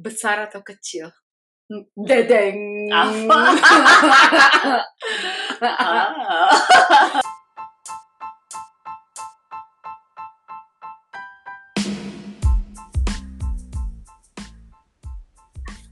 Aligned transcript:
besar 0.00 0.48
atau 0.48 0.64
kecil? 0.64 1.12
Dedeng. 1.94 2.88
Apa? 2.88 3.40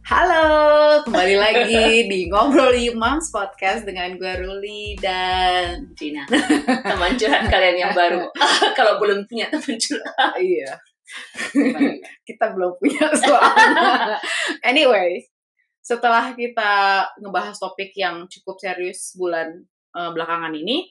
Halo, 0.08 1.04
kembali 1.04 1.36
lagi 1.36 2.08
di 2.08 2.32
Ngobrol 2.32 2.72
Imams 2.72 3.28
Podcast 3.28 3.84
dengan 3.84 4.16
gue 4.16 4.40
Ruli 4.40 4.96
dan 4.96 5.84
Gina, 5.92 6.24
teman 6.88 7.12
curhat 7.20 7.44
kalian 7.52 7.76
yang 7.76 7.92
baru. 7.92 8.24
Kalau 8.78 8.96
belum 8.96 9.28
punya 9.28 9.52
teman 9.52 9.76
curhat, 9.76 10.40
iya. 10.40 10.80
kita 12.28 12.46
belum 12.54 12.76
punya 12.76 13.08
soalnya. 13.22 14.16
anyway, 14.64 15.22
setelah 15.80 16.36
kita 16.36 17.04
ngebahas 17.20 17.56
topik 17.56 17.92
yang 17.96 18.28
cukup 18.28 18.60
serius 18.60 19.16
bulan 19.16 19.64
eh, 19.96 20.10
belakangan 20.12 20.52
ini, 20.52 20.88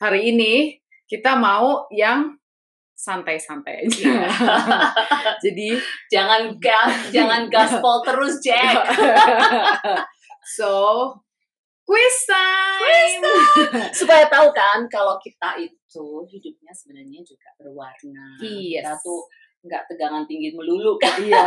hari 0.00 0.34
ini 0.34 0.76
kita 1.08 1.36
mau 1.36 1.88
yang 1.92 2.36
santai-santai 2.94 3.84
aja. 3.84 4.30
Jadi 5.44 5.76
jangan 6.08 6.56
gas, 6.62 7.10
jangan 7.10 7.50
gaspol 7.50 8.00
terus, 8.06 8.38
Jack. 8.40 8.86
so, 10.56 11.10
quiz 11.84 12.16
time. 12.24 12.80
Quiz 12.80 13.14
Supaya 13.92 14.30
tahu 14.30 14.48
kan 14.54 14.86
kalau 14.88 15.18
kita 15.20 15.58
itu 15.60 16.24
hidupnya 16.30 16.72
sebenarnya 16.72 17.20
juga 17.26 17.50
berwarna. 17.60 18.38
Yes. 18.40 18.80
Kita 18.80 18.92
tuh 19.02 19.26
nggak 19.64 19.82
tegangan 19.88 20.28
tinggi 20.28 20.52
melulu 20.52 21.00
kan. 21.00 21.16
Iya. 21.16 21.44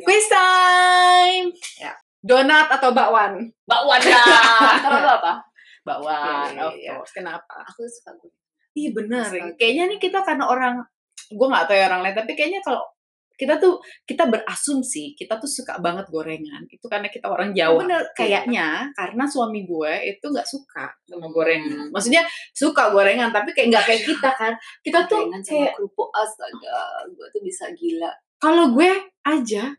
quiz 0.08 0.26
time. 0.32 1.48
Ya. 1.76 1.92
Donat 2.24 2.72
atau 2.72 2.96
bakwan? 2.96 3.52
Bakwan 3.68 4.00
lah. 4.00 4.72
Kalau 4.84 4.98
lu 5.04 5.10
apa? 5.12 5.32
Bakwan. 5.84 6.56
Iya, 6.56 6.64
Of 6.64 6.74
iya. 6.80 6.92
course. 6.96 7.12
Kenapa? 7.12 7.60
Aku 7.68 7.84
suka 7.84 8.16
gue. 8.16 8.32
Iya 8.74 8.90
benar. 8.96 9.28
Kayaknya 9.60 9.84
nih 9.92 9.98
kita 10.00 10.24
karena 10.24 10.48
orang, 10.48 10.80
gue 11.30 11.46
nggak 11.46 11.64
tahu 11.68 11.76
ya 11.76 11.86
orang 11.92 12.02
lain, 12.02 12.16
tapi 12.16 12.32
kayaknya 12.34 12.64
kalau 12.64 12.82
kita 13.34 13.58
tuh 13.58 13.82
kita 14.06 14.30
berasumsi 14.30 15.18
kita 15.18 15.36
tuh 15.36 15.50
suka 15.50 15.82
banget 15.82 16.06
gorengan 16.06 16.62
itu 16.70 16.86
karena 16.86 17.10
kita 17.10 17.26
orang 17.26 17.50
Jawa. 17.50 17.82
Bener. 17.82 18.02
Kayaknya 18.14 18.94
karena 18.94 19.24
suami 19.26 19.66
gue 19.66 19.92
itu 20.06 20.22
nggak 20.24 20.46
suka 20.46 20.86
sama 21.04 21.26
Hmm. 21.26 21.34
gorengan. 21.34 21.86
Maksudnya 21.90 22.22
suka 22.54 22.94
gorengan 22.94 23.34
tapi 23.34 23.50
kayak 23.50 23.68
nggak 23.74 23.84
kayak 23.84 24.02
kita 24.06 24.30
kan. 24.34 24.52
Kita 24.80 25.06
tuh 25.06 25.26
Gorengan 25.26 25.42
sama 25.42 25.50
kayak 25.66 25.72
kerupuk 25.74 26.08
astaga, 26.14 26.78
gue 27.10 27.26
tuh 27.34 27.42
bisa 27.42 27.66
gila. 27.74 28.12
kalau 28.38 28.70
gue 28.70 28.90
aja 29.24 29.72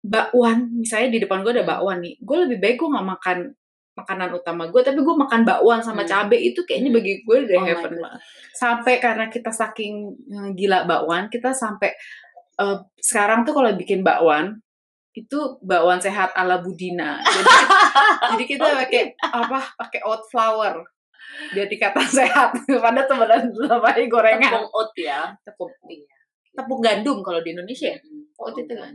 bakwan 0.00 0.72
misalnya 0.74 1.12
di 1.12 1.18
depan 1.20 1.44
gue 1.44 1.52
ada 1.52 1.62
bakwan 1.62 2.00
nih 2.00 2.16
gue 2.18 2.36
lebih 2.48 2.58
baik 2.58 2.76
gue 2.80 2.88
nggak 2.88 3.08
makan 3.14 3.38
makanan 3.92 4.32
utama 4.32 4.64
gue 4.72 4.80
tapi 4.80 4.96
gue 4.96 5.12
makan 5.14 5.44
bakwan 5.44 5.84
sama 5.84 6.02
Hmm. 6.02 6.08
cabe 6.08 6.40
itu 6.40 6.64
kayaknya 6.64 6.88
bagi 6.90 7.20
gue 7.20 7.36
udah 7.44 7.58
Oh 7.60 7.66
heaven 7.68 7.92
sampai 8.50 8.96
karena 8.96 9.28
kita 9.28 9.52
saking 9.52 9.94
eh, 10.26 10.50
gila 10.56 10.88
bakwan 10.88 11.28
kita 11.28 11.52
sampai 11.52 11.92
eh, 12.60 12.76
sekarang 13.00 13.42
tuh 13.42 13.56
kalau 13.56 13.72
bikin 13.74 14.04
bakwan 14.04 14.60
itu 15.10 15.38
bakwan 15.60 15.98
sehat 15.98 16.30
ala 16.38 16.62
Budina 16.62 17.18
jadi, 17.18 17.50
jadi 18.36 18.44
kita 18.46 18.66
pakai 18.86 19.02
apa 19.18 19.58
pakai 19.74 20.00
oat 20.06 20.22
flour 20.30 20.86
biar 21.50 21.66
dikata 21.66 21.98
sehat 22.22 22.54
pada 22.54 23.02
teman 23.08 23.26
namanya 23.54 24.04
gorengan 24.06 24.50
Tepung 24.50 24.68
oat 24.70 24.90
ya. 24.94 25.20
tepung 25.42 25.70
Iya. 25.88 26.16
tepung 26.54 26.80
gandum 26.82 27.18
kalau 27.22 27.40
di 27.40 27.54
Indonesia 27.54 27.90
ya? 27.90 27.98
Mm, 27.98 28.22
Oh, 28.40 28.48
itu 28.50 28.72
kan. 28.72 28.88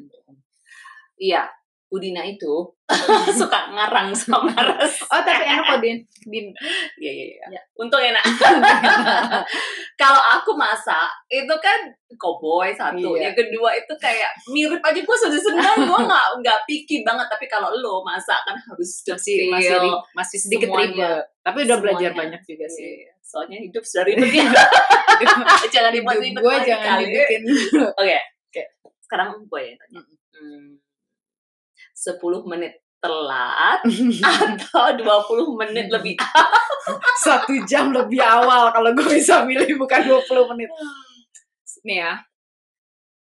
Iya, 1.22 1.46
Budina 1.86 2.26
itu 2.26 2.66
suka 3.40 3.70
ngarang 3.72 4.10
sama 4.12 4.52
res. 4.52 5.00
Oh 5.08 5.22
tapi 5.22 5.46
enak 5.46 5.64
kok 5.64 5.80
din, 5.80 5.98
din. 6.26 6.50
Iya, 6.98 7.12
iya, 7.14 7.26
iya. 7.32 7.46
Ya. 7.56 7.62
Untung 7.78 8.02
enak. 8.02 8.22
Kalau 10.02 10.20
aku 10.20 10.54
masak, 10.60 11.08
itu 11.30 11.56
kan 11.64 11.88
cowboy 12.18 12.74
satu. 12.74 13.16
Iya. 13.16 13.30
Yang 13.32 13.36
kedua 13.48 13.70
itu 13.74 13.94
kayak 13.96 14.32
mirip 14.50 14.82
aja 14.82 15.00
gue 15.00 15.18
sudah 15.18 15.40
senang. 15.40 15.78
gue 15.88 16.00
nggak 16.04 16.26
nggak 16.42 16.60
picky 16.68 17.06
banget. 17.06 17.28
Tapi 17.32 17.46
kalau 17.48 17.72
lo 17.72 18.02
masak 18.04 18.44
kan 18.44 18.58
harus 18.58 18.92
masih 19.08 19.48
masih 19.50 19.78
masih 20.14 20.38
sedikit 20.42 20.70
ribet. 20.74 21.24
Tapi 21.42 21.58
udah 21.64 21.78
belajar 21.80 22.12
Semuanya. 22.12 22.22
banyak 22.38 22.42
juga 22.44 22.66
sih. 22.68 23.06
Iya, 23.06 23.14
Soalnya 23.22 23.58
hidup 23.62 23.84
sudah 23.86 24.04
ribet 24.06 24.30
ya. 24.30 24.46
jangan 25.72 25.92
Hidup 25.94 26.06
ribet-ribet 26.12 26.42
gue 26.44 26.56
jangan 26.66 26.98
kali. 27.00 27.04
dibikin. 27.08 27.42
Oke. 27.96 28.18
Oke. 28.52 28.64
Sekarang 29.00 29.28
gue 29.38 29.62
yang 29.62 29.78
tanya. 29.80 30.02
Hmm, 30.36 30.76
10 31.96 32.20
menit 32.52 32.84
telat 33.00 33.80
atau 34.22 34.86
20 34.98 35.62
menit 35.62 35.88
lebih 35.94 36.20
Satu 37.26 37.54
jam 37.66 37.90
lebih 37.90 38.22
awal 38.22 38.70
kalau 38.70 38.94
gue 38.94 39.08
bisa 39.18 39.42
milih 39.48 39.78
bukan 39.82 40.06
20 40.06 40.52
menit. 40.54 40.70
Nih 41.86 42.02
ya. 42.06 42.22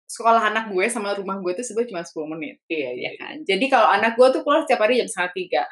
Sekolah 0.09 0.51
anak 0.51 0.71
gue 0.71 0.85
sama 0.87 1.13
rumah 1.15 1.37
gue 1.43 1.51
tuh 1.57 1.65
sebenarnya 1.65 1.89
cuma 1.91 2.01
10 2.27 2.33
menit. 2.37 2.55
Iya, 2.71 2.89
Ya 2.95 3.11
kan? 3.19 3.35
Jadi 3.43 3.65
kalau 3.67 3.87
anak 3.91 4.15
gue 4.15 4.27
tuh 4.31 4.41
keluar 4.43 4.63
setiap 4.63 4.83
hari 4.87 4.99
jam 5.01 5.09
setengah 5.09 5.31
tiga. 5.35 5.63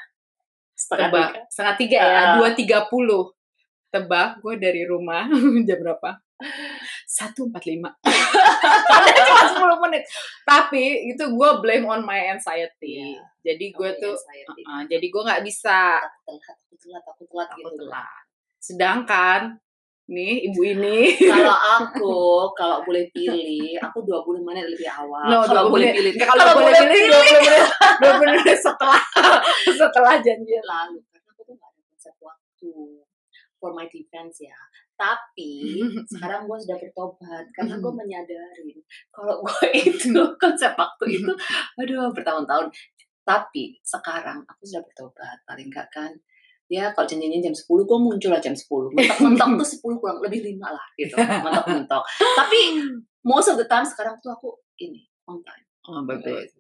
Setengah 0.78 1.10
Tebak. 1.10 1.30
tiga. 1.32 1.42
Setengah 1.50 1.76
tiga 1.80 1.98
ya. 2.00 2.18
Ah. 2.18 2.34
Dua 2.38 2.50
tiga 2.54 2.80
puluh. 2.92 3.24
Tebak 3.88 4.44
gue 4.44 4.54
dari 4.60 4.84
rumah 4.84 5.32
jam 5.68 5.78
berapa? 5.80 6.10
Satu 7.08 7.48
empat 7.50 7.64
lima. 7.66 7.90
Padahal 8.88 9.22
cuma 9.24 9.44
sepuluh 9.48 9.78
menit. 9.84 10.04
Tapi 10.44 10.84
itu 11.10 11.24
gue 11.24 11.50
blame 11.60 11.86
on 11.86 12.02
my 12.02 12.32
anxiety. 12.32 13.00
Iya. 13.16 13.22
Jadi 13.48 13.66
gue 13.72 13.90
Oh, 13.90 13.96
tuh, 13.98 14.14
anxiety. 14.14 14.62
uh, 14.64 14.84
jadi 14.86 15.06
gue 15.06 15.22
nggak 15.24 15.44
bisa 15.44 16.04
Aku 16.28 16.76
telat, 16.78 17.04
aku 17.06 17.24
telat, 17.26 17.50
gitu. 17.54 17.86
Sedangkan 18.58 19.42
nih 20.08 20.48
ibu 20.48 20.62
ini 20.64 21.12
Kalau 21.32 21.52
aku, 21.52 22.16
kalau 22.54 22.80
boleh 22.82 23.12
pilih, 23.12 23.76
aku 23.78 24.04
20 24.04 24.40
menit 24.42 24.68
lebih 24.68 24.88
awal. 24.88 25.28
No, 25.28 25.44
kalau 25.44 25.68
20 25.68 25.74
boleh 25.74 25.90
pilih. 25.92 26.12
Kalau, 26.18 26.44
boleh 26.56 26.82
pilih, 26.88 27.08
20 27.12 27.44
menit, 27.44 27.64
20 28.00 28.36
menit 28.40 28.58
setelah 28.58 29.02
setelah 29.80 30.16
janjian. 30.18 30.64
lalu 30.64 31.04
karena 31.06 31.28
aku 31.30 31.42
tuh 31.44 31.56
gak 31.56 31.68
ada 31.68 31.82
konsep 31.86 32.16
waktu 32.20 32.72
for 33.58 33.72
my 33.74 33.88
defense 33.88 34.40
ya 34.40 34.56
tapi 34.98 35.78
sekarang 36.12 36.50
gue 36.50 36.58
sudah 36.58 36.78
bertobat 36.82 37.46
karena 37.54 37.78
gue 37.78 37.94
menyadari 37.94 38.74
kalau 39.14 39.40
gue 39.46 39.68
itu 39.88 40.22
konsep 40.42 40.74
waktu 40.74 41.22
itu 41.22 41.32
aduh 41.80 42.10
bertahun-tahun 42.12 42.68
tapi 43.22 43.78
sekarang 43.86 44.42
aku 44.50 44.66
sudah 44.66 44.82
bertobat 44.82 45.38
paling 45.46 45.70
enggak 45.70 45.88
kan 45.94 46.10
ya 46.68 46.92
kalau 46.92 47.08
janjinya 47.08 47.40
jam 47.40 47.56
10 47.56 47.64
gue 47.64 47.98
muncul 48.02 48.32
lah 48.34 48.42
jam 48.44 48.52
10 48.52 48.68
mentok-mentok 48.92 49.50
tuh 49.64 49.68
10 49.96 50.02
kurang 50.04 50.20
lebih 50.20 50.44
5 50.60 50.60
lah 50.60 50.88
gitu 51.00 51.16
mentok-mentok 51.16 52.04
tapi 52.36 52.60
most 53.24 53.48
of 53.48 53.56
the 53.56 53.68
time 53.72 53.88
sekarang 53.88 54.20
tuh 54.20 54.36
aku 54.36 54.52
ini 54.82 55.08
on 55.30 55.40
time 55.48 55.64
Oh, 55.88 56.04
bagus. 56.04 56.52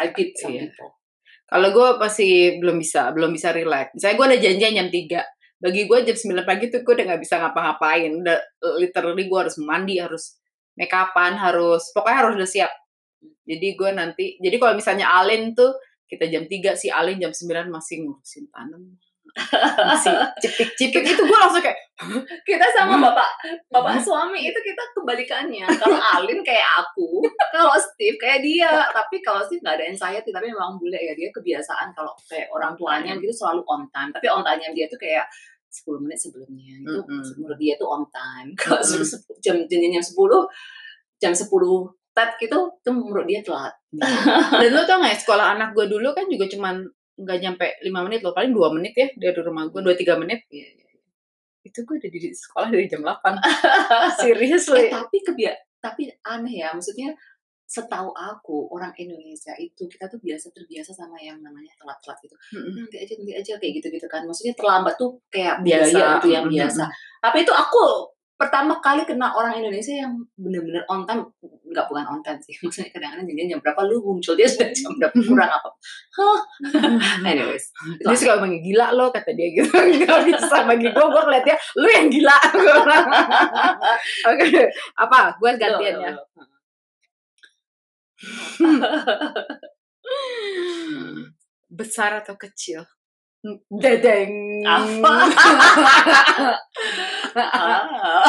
I 0.00 0.16
beat 0.16 0.32
some 0.40 0.48
Iya. 0.56 0.72
people 0.72 0.96
Kalau 1.44 1.68
gue 1.68 1.88
masih 2.00 2.56
belum 2.64 2.80
bisa, 2.80 3.12
belum 3.12 3.28
bisa 3.36 3.52
relax. 3.52 3.92
Misalnya 3.92 4.16
gue 4.16 4.26
ada 4.32 4.38
janjian 4.40 4.72
jam 4.72 4.88
3. 4.88 5.20
Bagi 5.62 5.86
gue 5.86 5.98
jam 6.02 6.16
9 6.18 6.42
pagi 6.42 6.66
tuh 6.74 6.82
gue 6.82 6.92
udah 6.98 7.06
gak 7.14 7.22
bisa 7.22 7.38
ngapa-ngapain. 7.38 8.10
Udah 8.18 8.38
literally 8.82 9.30
gue 9.30 9.38
harus 9.38 9.56
mandi, 9.62 10.02
harus 10.02 10.42
make 10.74 10.90
upan, 10.90 11.38
harus 11.38 11.94
pokoknya 11.94 12.18
harus 12.18 12.34
udah 12.34 12.50
siap. 12.50 12.72
Jadi 13.46 13.78
gue 13.78 13.90
nanti, 13.94 14.24
jadi 14.42 14.58
kalau 14.58 14.74
misalnya 14.74 15.06
Alin 15.06 15.54
tuh 15.54 15.78
kita 16.10 16.26
jam 16.26 16.50
3 16.50 16.74
si 16.74 16.90
Alin 16.90 17.22
jam 17.22 17.30
9 17.30 17.70
masih 17.70 18.02
ngurusin 18.02 18.50
tanam. 18.50 18.98
Masih 19.88 20.12
cipik-cipik 20.44 21.08
itu 21.08 21.22
gue 21.24 21.38
langsung 21.40 21.64
kayak 21.64 21.78
kita 22.44 22.66
sama 22.76 23.00
bapak 23.00 23.30
bapak 23.72 23.96
suami 24.02 24.44
itu 24.44 24.58
kita 24.60 24.82
kebalikannya 24.92 25.64
kalau 25.80 25.96
Alin 25.96 26.44
kayak 26.44 26.68
aku 26.84 27.24
kalau 27.48 27.72
Steve 27.80 28.20
kayak 28.20 28.44
dia 28.44 28.68
tapi 28.92 29.24
kalau 29.24 29.40
Steve 29.46 29.64
nggak 29.64 29.80
ada 29.80 29.86
anxiety 29.88 30.30
tapi 30.36 30.52
memang 30.52 30.76
bule 30.76 31.00
ya 31.00 31.16
dia 31.16 31.32
kebiasaan 31.32 31.96
kalau 31.96 32.12
kayak 32.28 32.52
orang 32.52 32.76
tuanya 32.76 33.16
gitu 33.16 33.32
selalu 33.32 33.64
on 33.64 33.88
time 33.88 34.12
tapi 34.12 34.26
on 34.28 34.44
time 34.44 34.60
dia 34.76 34.84
tuh 34.90 35.00
kayak 35.00 35.24
10 35.72 36.04
menit 36.04 36.18
sebelumnya 36.20 36.76
itu 36.84 37.00
Mm-mm. 37.00 37.24
menurut 37.40 37.56
dia 37.56 37.74
tuh 37.80 37.88
on 37.88 38.04
time 38.12 38.52
kalau 38.60 38.84
suruh 38.84 39.08
jam 39.40 39.56
jam 39.64 39.80
jam 39.80 40.04
10 40.04 40.12
jam 41.16 41.32
10 41.32 41.48
tet 42.12 42.30
gitu 42.36 42.58
itu 42.76 42.90
menurut 42.92 43.24
dia 43.24 43.40
telat 43.40 43.72
Dan 44.60 44.70
lu 44.72 44.82
tau 44.88 45.00
gak 45.00 45.12
ya, 45.12 45.18
sekolah 45.20 45.56
anak 45.56 45.76
gue 45.76 45.84
dulu 45.88 46.12
kan 46.16 46.24
juga 46.28 46.48
cuman 46.48 46.84
nggak 47.12 47.38
nyampe 47.44 47.66
5 47.84 48.06
menit 48.08 48.20
loh, 48.24 48.32
paling 48.32 48.56
2 48.56 48.76
menit 48.76 48.92
ya 48.96 49.08
dari 49.20 49.36
rumah 49.44 49.68
gue, 49.68 49.84
2-3 49.84 50.16
menit. 50.16 50.40
Iya, 50.48 50.64
iya, 50.64 50.86
iya. 50.96 51.02
Itu 51.60 51.84
gue 51.84 52.00
udah 52.00 52.10
di 52.10 52.18
sekolah 52.32 52.68
dari 52.72 52.88
jam 52.88 53.04
8. 53.04 53.12
Eh, 53.12 54.10
Seriously. 54.16 54.88
tapi 54.88 55.20
kebia 55.20 55.52
tapi 55.82 56.06
aneh 56.22 56.62
ya 56.62 56.70
maksudnya 56.70 57.10
setahu 57.72 58.12
aku 58.12 58.68
orang 58.68 58.92
Indonesia 59.00 59.56
itu 59.56 59.88
kita 59.88 60.04
tuh 60.04 60.20
biasa 60.20 60.52
terbiasa 60.52 60.92
sama 60.92 61.16
yang 61.16 61.40
namanya 61.40 61.72
telat-telat 61.80 62.20
gitu. 62.20 62.36
Mm-mm. 62.52 62.84
nanti 62.84 63.00
aja 63.00 63.12
nanti 63.16 63.32
aja 63.32 63.52
kayak 63.56 63.72
gitu 63.80 63.88
gitu 63.96 64.06
kan. 64.12 64.28
Maksudnya 64.28 64.52
terlambat 64.52 65.00
tuh 65.00 65.16
kayak 65.32 65.64
Biasa. 65.64 66.20
itu 66.20 66.28
yang 66.28 66.44
biasa. 66.52 66.84
Tapi 67.24 67.48
itu 67.48 67.52
aku 67.56 68.12
pertama 68.36 68.76
kali 68.84 69.08
kena 69.08 69.32
orang 69.32 69.56
Indonesia 69.56 70.04
yang 70.04 70.20
bener-bener 70.36 70.84
on 70.84 71.08
time. 71.08 71.24
Nggak 71.40 71.88
bukan 71.88 72.04
on 72.12 72.20
time 72.20 72.36
sih. 72.44 72.52
Maksudnya 72.60 72.92
kadang-kadang 72.92 73.24
janjian 73.24 73.48
jam 73.56 73.60
berapa 73.64 73.80
lu 73.88 73.96
muncul 74.04 74.36
dia 74.36 74.44
sudah 74.44 74.68
jam 74.68 74.92
berapa 75.00 75.16
kurang 75.24 75.48
apa. 75.48 75.68
Hah? 76.20 76.38
anyways 77.32 77.72
dia 78.04 78.12
suka 78.12 78.36
manggil 78.36 78.60
gila 78.60 78.92
lo 78.92 79.08
kata 79.08 79.32
dia 79.32 79.48
gitu. 79.48 79.72
Nggak 80.04 80.20
bisa 80.28 80.68
bagi 80.68 80.92
gue 80.92 81.06
gue 81.08 81.22
ngeliat 81.24 81.44
dia 81.48 81.56
lu 81.80 81.88
yang 81.88 82.12
gila. 82.12 82.36
Oke 84.28 84.68
apa? 85.00 85.40
Gue 85.40 85.50
gantian 85.56 85.96
ya 86.04 86.12
besar 91.78 92.20
atau 92.20 92.36
kecil 92.36 92.84
dedeng 93.70 94.62
Apa? 94.62 95.12
Ah. 97.32 98.20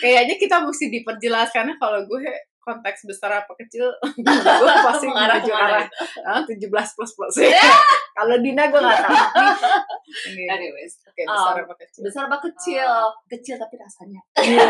kayaknya 0.00 0.40
kita 0.40 0.64
mesti 0.64 0.88
diperjelas 0.88 1.52
karena 1.52 1.76
kalau 1.76 2.08
gue 2.08 2.24
konteks 2.60 3.04
besar 3.04 3.30
apa 3.38 3.52
kecil? 3.56 3.88
Gue 4.16 4.74
pasti 4.82 5.06
menuju 5.06 5.50
arah. 5.50 5.86
ah, 6.22 6.42
17 6.42 6.58
plus 6.68 7.10
plus. 7.10 7.34
Kalau 8.16 8.34
Dina 8.36 8.66
gue 8.66 8.76
nggak 8.76 8.98
tahu. 9.00 9.14
Ini, 10.28 10.42
anyways 10.48 10.98
oke 11.02 11.22
besar 11.22 11.54
Um, 11.54 11.62
apa 11.62 11.74
kecil? 11.78 12.00
besar 12.02 12.22
apa 12.26 12.38
kecil? 12.42 12.90
Kecil 13.26 13.56
tapi 13.56 13.74
rasanya. 13.76 14.20
Iya, 14.38 14.64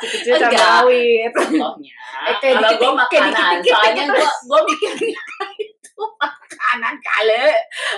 kecil 0.00 0.34
Enggak. 0.38 0.60
rawit 0.80 1.32
contohnya 1.32 1.94
Eh, 2.22 2.34
kayak 2.38 2.54
kalau 2.54 2.70
dikit- 2.70 2.80
gue 2.80 2.92
makanan 2.94 3.30
dikit-dikit 3.30 3.70
soalnya 3.70 4.02
gitu. 4.02 4.14
gue 4.14 4.30
gue 4.40 4.60
mikirnya 4.64 5.20
itu 5.58 6.02
makanan 6.16 6.94
kali 6.98 7.44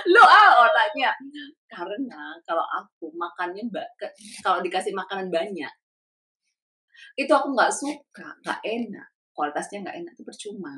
lu 0.05 0.21
ah 0.21 0.49
otaknya 0.61 1.11
karena 1.65 2.21
kalau 2.43 2.65
aku 2.67 3.05
makannya 3.13 3.63
mbak 3.65 3.87
kalau 4.39 4.59
dikasih 4.59 4.91
makanan 4.91 5.29
banyak 5.29 5.71
itu 7.13 7.31
aku 7.31 7.53
nggak 7.53 7.71
suka 7.73 8.27
nggak 8.41 8.59
enak. 8.65 9.07
Kualitasnya 9.33 9.81
nggak 9.81 9.97
enak 10.05 10.11
itu 10.13 10.23
percuma. 10.25 10.75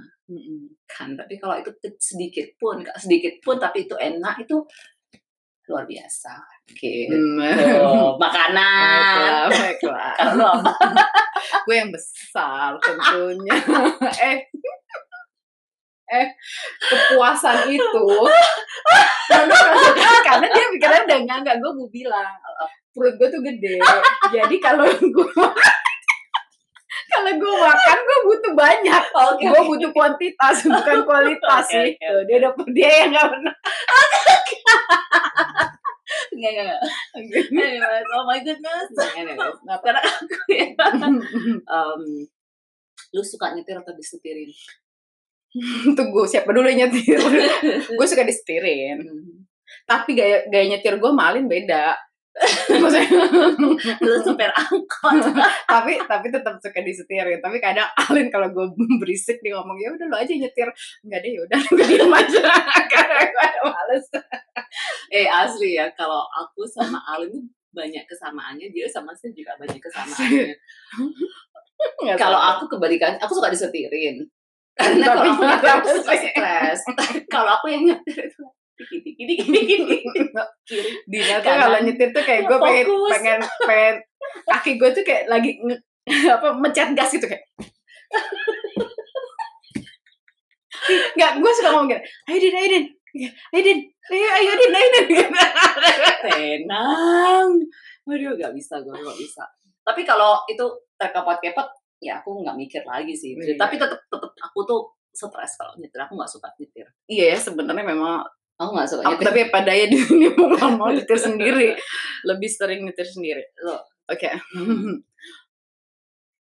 Kan 0.88 1.16
tapi 1.16 1.36
kalau 1.40 1.60
itu 1.60 1.72
sedikit 2.00 2.48
pun 2.56 2.80
nggak 2.84 2.96
sedikit 3.00 3.34
pun 3.44 3.60
tapi 3.60 3.84
itu 3.88 3.96
enak 3.96 4.40
itu 4.44 4.58
luar 5.66 5.86
biasa. 5.90 6.34
Oke 6.66 7.10
Hmm. 7.10 7.42
makanan. 8.24 9.50
Baiklah, 9.50 9.50
baiklah. 9.50 10.14
kalau 10.20 10.48
apa? 10.62 10.74
gue 11.66 11.76
yang 11.76 11.92
besar 11.94 12.74
tentunya. 12.82 13.54
Eh. 14.22 14.38
Eh 16.06 16.28
kepuasan 16.86 17.66
itu. 17.74 18.08
Karena 20.26 20.46
dia 20.54 20.66
pikirannya 20.70 21.06
udah 21.10 21.18
enggak 21.18 21.58
gue 21.58 21.72
mau 21.74 21.90
bilang 21.90 22.30
perut 22.94 23.14
gue 23.18 23.28
tuh 23.28 23.42
gede. 23.42 23.82
Jadi 24.32 24.56
kalau 24.62 24.86
gue 24.88 25.28
kalau 27.06 27.32
gue 27.38 27.54
makan 27.62 27.98
gue 28.02 28.20
butuh 28.26 28.54
banyak. 28.58 29.04
Oke, 29.14 29.44
gue 29.46 29.62
butuh 29.66 29.90
kuantitas 29.94 30.66
bukan 30.66 31.00
kualitas 31.08 31.64
sih 31.70 31.94
oke, 31.94 32.02
Tuh, 32.02 32.22
dia 32.26 32.38
dapet 32.42 32.68
dia 32.74 32.92
yang 33.06 33.10
nggak 33.14 33.28
pernah. 33.30 33.56
Enggak, 36.36 36.52
enggak, 36.52 36.80
enggak. 37.16 38.02
Oh 38.12 38.24
my 38.28 38.40
goodness. 38.44 38.88
Nah, 39.66 39.78
Karena 39.80 40.02
aku 40.04 40.36
ya, 40.52 40.68
um, 41.76 42.02
lu 43.16 43.24
suka 43.24 43.56
nyetir 43.56 43.80
atau 43.80 43.96
disetirin? 43.96 44.52
tunggu 45.96 46.28
siapa 46.28 46.52
dulu 46.52 46.68
yang 46.68 46.92
nyetir? 46.92 47.16
Gue 47.98 48.08
suka 48.08 48.28
disetirin. 48.28 49.00
Tapi 49.88 50.12
gaya 50.12 50.44
gaya 50.52 50.68
nyetir 50.68 51.00
gue 51.00 51.12
malin 51.16 51.48
beda 51.48 51.96
lu 54.04 54.16
supir 54.20 54.52
angkot. 54.52 55.24
tapi 55.72 55.96
tapi 56.04 56.28
tetap 56.28 56.60
suka 56.60 56.84
disetirin 56.84 57.40
tapi 57.40 57.64
kadang 57.64 57.88
Alin 57.96 58.28
kalau 58.28 58.52
gue 58.52 58.68
berisik 59.02 59.40
dia 59.40 59.56
ngomong 59.56 59.80
ya 59.80 59.96
udah 59.96 60.08
lo 60.12 60.20
aja 60.20 60.36
nyetir 60.36 60.68
nggak 61.08 61.20
deh 61.24 61.32
ya 61.32 61.42
udah 61.48 61.60
gue 61.64 61.86
diem 61.88 62.12
aja 62.12 62.44
karena 62.92 63.22
gue 63.24 63.44
ada 63.44 63.62
males 63.64 64.06
eh 65.16 65.28
asli 65.30 65.80
ya, 65.80 65.88
kalau 65.96 66.28
aku 66.28 66.68
sama 66.68 67.00
Alin 67.16 67.48
banyak 67.76 68.08
kesamaannya, 68.08 68.72
dia 68.72 68.88
sama 68.88 69.12
saya 69.12 69.36
juga 69.36 69.52
banyak 69.60 69.80
kesamaannya. 69.84 70.56
Kalau 72.16 72.40
aku 72.40 72.72
kebalikan, 72.72 73.20
aku 73.20 73.36
suka 73.36 73.52
disetirin. 73.52 74.24
Karena 74.76 75.12
kalau 75.12 75.24
aku 75.28 75.42
nyetir 75.44 75.72
aku 75.72 75.88
suka 76.00 76.16
stres. 76.16 76.80
kalau 77.28 77.52
aku 77.60 77.68
yang 77.72 77.84
nyetir 77.84 78.32
itu 78.32 78.44
dikit 78.76 79.02
dikit 79.08 79.26
dikit 79.26 79.48
dikit 79.48 80.36
kiri 80.68 80.92
Dina 81.08 81.40
tuh 81.40 81.56
kalau 81.56 81.80
nyetir 81.80 82.10
tuh 82.12 82.24
kayak 82.24 82.44
gue 82.44 82.58
pengen 82.60 82.86
pengen 83.08 83.40
pengen 83.64 83.96
kaki 84.52 84.76
gue 84.76 84.90
tuh 84.92 85.04
kayak 85.08 85.32
lagi 85.32 85.56
nge, 85.64 85.80
apa 86.36 86.54
mencet 86.60 86.92
gas 86.94 87.12
gitu 87.16 87.26
kayak. 87.26 87.48
Nggak 91.18 91.32
gue 91.42 91.52
suka 91.56 91.74
ngomong 91.74 91.90
gini 91.90 92.04
ayo 92.30 92.38
din 92.38 92.54
ayo 92.54 92.68
din. 92.70 92.86
Ayo 93.56 93.62
din. 93.64 93.80
Ayo 94.12 94.28
ayo 94.28 94.52
din 94.60 94.76
ayo 94.76 94.90
din. 94.92 95.08
Tenang. 96.22 97.50
Aduh 98.06 98.38
gak 98.38 98.54
bisa 98.54 98.84
gue 98.84 98.94
gak 98.94 99.18
bisa. 99.18 99.44
Tapi 99.82 100.06
kalau 100.06 100.46
itu 100.52 100.66
terkepot-kepot 101.00 101.68
ya 102.04 102.22
aku 102.22 102.44
nggak 102.44 102.60
mikir 102.60 102.84
lagi 102.86 103.16
sih. 103.18 103.34
Iya. 103.34 103.56
tapi 103.58 103.80
tetep 103.80 103.98
tetep 103.98 104.32
aku 104.36 104.60
tuh 104.68 104.82
stres 105.16 105.58
kalau 105.58 105.74
nyetir. 105.80 105.98
Aku 106.06 106.14
nggak 106.20 106.30
suka 106.30 106.54
nyetir. 106.60 106.86
Iya 107.10 107.34
ya 107.34 107.38
sebenarnya 107.40 107.86
memang 107.88 108.22
aku 108.56 108.72
nggak 108.72 108.90
suka. 108.90 109.02
Nyetir 109.04 109.26
tapi 109.28 109.42
pada 109.52 109.72
ya 109.76 109.86
di 109.94 109.98
sini 110.00 110.28
mau 110.34 110.48
nggak 110.52 110.72
mau 110.76 110.90
nyetir 110.92 111.20
sendiri. 111.20 111.76
Lebih 112.30 112.50
sering 112.50 112.80
nyetir 112.88 113.08
sendiri. 113.08 113.44
Loh. 113.64 113.82
oke. 114.08 114.30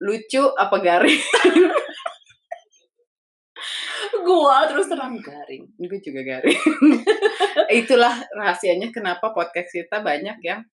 Lucu 0.02 0.44
apa 0.58 0.76
garing? 0.82 1.22
Gua 4.26 4.66
terus 4.66 4.90
terang 4.90 5.22
garing. 5.22 5.70
Gue 5.78 6.02
juga 6.02 6.26
garing. 6.26 6.58
Itulah 7.70 8.26
rahasianya 8.34 8.90
kenapa 8.90 9.30
podcast 9.30 9.70
kita 9.70 10.02
banyak 10.02 10.42
yang 10.42 10.66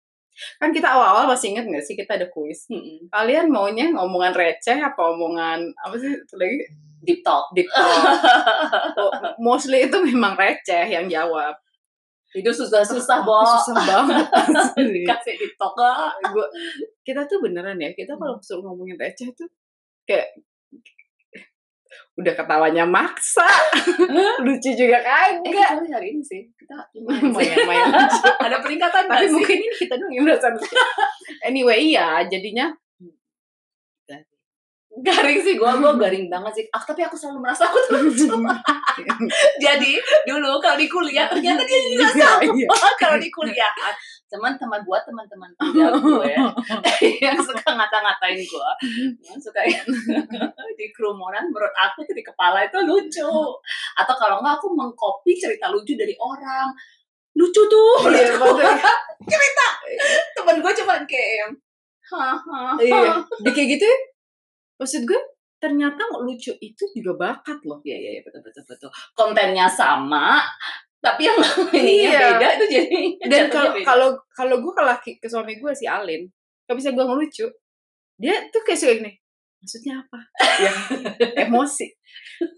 kan 0.61 0.69
kita 0.69 0.93
awal-awal 0.93 1.32
masih 1.32 1.56
inget 1.56 1.64
nggak 1.64 1.84
sih 1.84 1.96
kita 1.96 2.20
ada 2.20 2.29
kuis? 2.29 2.69
Mm-mm. 2.69 3.08
kalian 3.08 3.49
maunya 3.49 3.88
ngomongan 3.88 4.37
receh 4.37 4.76
apa 4.76 5.00
omongan 5.17 5.72
apa 5.81 5.96
sih 5.96 6.12
lagi 6.37 6.69
deep 7.06 7.23
talk. 7.23 7.47
Deep 7.55 7.70
talk. 7.70 7.87
Oh, 8.99 9.12
mostly 9.38 9.87
itu 9.87 9.97
memang 10.03 10.35
receh 10.35 10.85
yang 10.87 11.06
jawab. 11.06 11.55
Itu 12.35 12.50
susah 12.50 12.82
susah 12.82 13.23
bo 13.23 13.41
susah 13.41 13.76
banget 13.81 14.26
asli. 14.53 15.06
kasih 15.06 15.35
deep 15.38 15.55
talk. 15.55 15.73
Gua- 16.26 16.50
kita 17.00 17.23
tuh 17.25 17.38
beneran 17.38 17.79
ya 17.79 17.94
kita 17.94 18.12
kalau 18.12 18.37
suruh 18.43 18.67
ngomongin 18.67 18.99
receh 18.99 19.31
tuh 19.32 19.47
kayak 20.05 20.26
udah 22.17 22.32
ketawanya 22.32 22.85
maksa. 22.88 23.44
Lucu 24.41 24.72
juga 24.72 25.01
eh 25.01 25.36
kagak. 25.36 25.44
kecuali 25.77 25.89
hari 25.93 26.06
ini 26.17 26.22
sih. 26.25 26.43
Kita 26.56 26.77
main-main 27.05 27.93
ada 28.48 28.56
peningkatan 28.58 29.05
tapi 29.05 29.29
sih? 29.29 29.32
mungkin 29.32 29.56
ini 29.60 29.77
kita 29.77 29.94
dong 29.96 30.08
yang 30.13 30.25
merasa 30.25 30.48
anyway 31.44 31.93
iya 31.93 32.25
jadinya 32.25 32.72
garing 34.96 35.41
sih 35.41 35.60
gua 35.60 35.76
gua 35.76 35.93
garing 35.94 36.32
banget 36.32 36.53
sih. 36.56 36.65
Ah, 36.72 36.81
tapi 36.81 37.05
aku 37.05 37.12
selalu 37.12 37.44
merasa 37.44 37.69
aku 37.69 37.76
tuh 37.84 38.00
lucu 38.00 38.26
jadi 39.65 39.93
dulu 40.24 40.56
kalau 40.56 40.76
di 40.76 40.88
kuliah 40.88 41.29
ternyata 41.29 41.62
dia 41.65 41.79
juga 41.84 42.06
sama 42.12 42.41
Iya. 42.44 42.69
kalau 42.96 43.17
di 43.20 43.29
kuliah. 43.29 43.69
Teman-teman 44.26 44.82
buat 44.82 45.06
teman-teman 45.06 45.46
kuliah 45.55 45.94
gue 45.94 46.32
yang 47.24 47.38
suka 47.38 47.62
ngata-ngatain 47.62 48.43
gue 48.43 48.70
yang 49.22 49.38
suka 49.38 49.62
di 50.74 50.86
kerumunan 50.91 51.46
menurut 51.46 51.70
aku 51.79 52.03
tuh 52.03 52.17
di 52.17 52.24
kepala 52.24 52.67
itu 52.67 52.79
lucu. 52.82 53.31
Atau 53.94 54.15
kalau 54.19 54.43
enggak 54.43 54.58
aku 54.58 54.72
mengcopy 54.74 55.36
cerita 55.38 55.70
lucu 55.70 55.94
dari 55.94 56.17
orang. 56.19 56.72
Lucu 57.36 57.69
tuh 57.69 58.08
Iya, 58.08 58.32
cerita. 59.29 59.69
Teman 60.34 60.58
gue 60.58 60.72
cuma 60.82 60.94
kayak 61.05 61.53
hahaha 62.06 62.79
iya 62.79 63.19
di 63.43 63.50
kayak 63.50 63.69
gitu 63.76 63.82
ya 63.82 63.98
maksud 64.77 65.03
gue 65.05 65.21
ternyata 65.56 65.99
lucu 66.21 66.53
itu 66.61 66.85
juga 66.93 67.13
bakat 67.17 67.65
loh 67.65 67.81
Iya 67.81 67.97
iya 67.97 68.11
iya, 68.19 68.23
betul 68.23 68.45
betul 68.45 68.63
betul. 68.69 68.91
Kontennya 69.17 69.65
sama, 69.67 70.45
tapi 71.01 71.25
yang 71.25 71.39
ininya 71.81 72.11
Iya. 72.13 72.21
beda 72.37 72.49
itu 72.61 72.67
jadi 72.69 72.99
dan 73.25 73.43
kalau 73.49 73.71
kalau 73.81 74.09
kalau 74.31 74.56
gue 74.61 74.73
ke 74.73 74.83
laki 74.85 75.11
ke 75.17 75.27
suami 75.27 75.56
gue 75.56 75.73
si 75.73 75.89
Alin 75.89 76.29
gak 76.67 76.77
bisa 76.77 76.93
gue 76.93 77.05
ngelucu 77.05 77.47
dia 78.19 78.35
tuh 78.51 78.61
kayak 78.65 78.79
suka 78.79 78.93
gini 78.99 79.13
maksudnya 79.67 79.99
apa 79.99 80.23
ya 80.63 80.73
emosi 81.43 81.91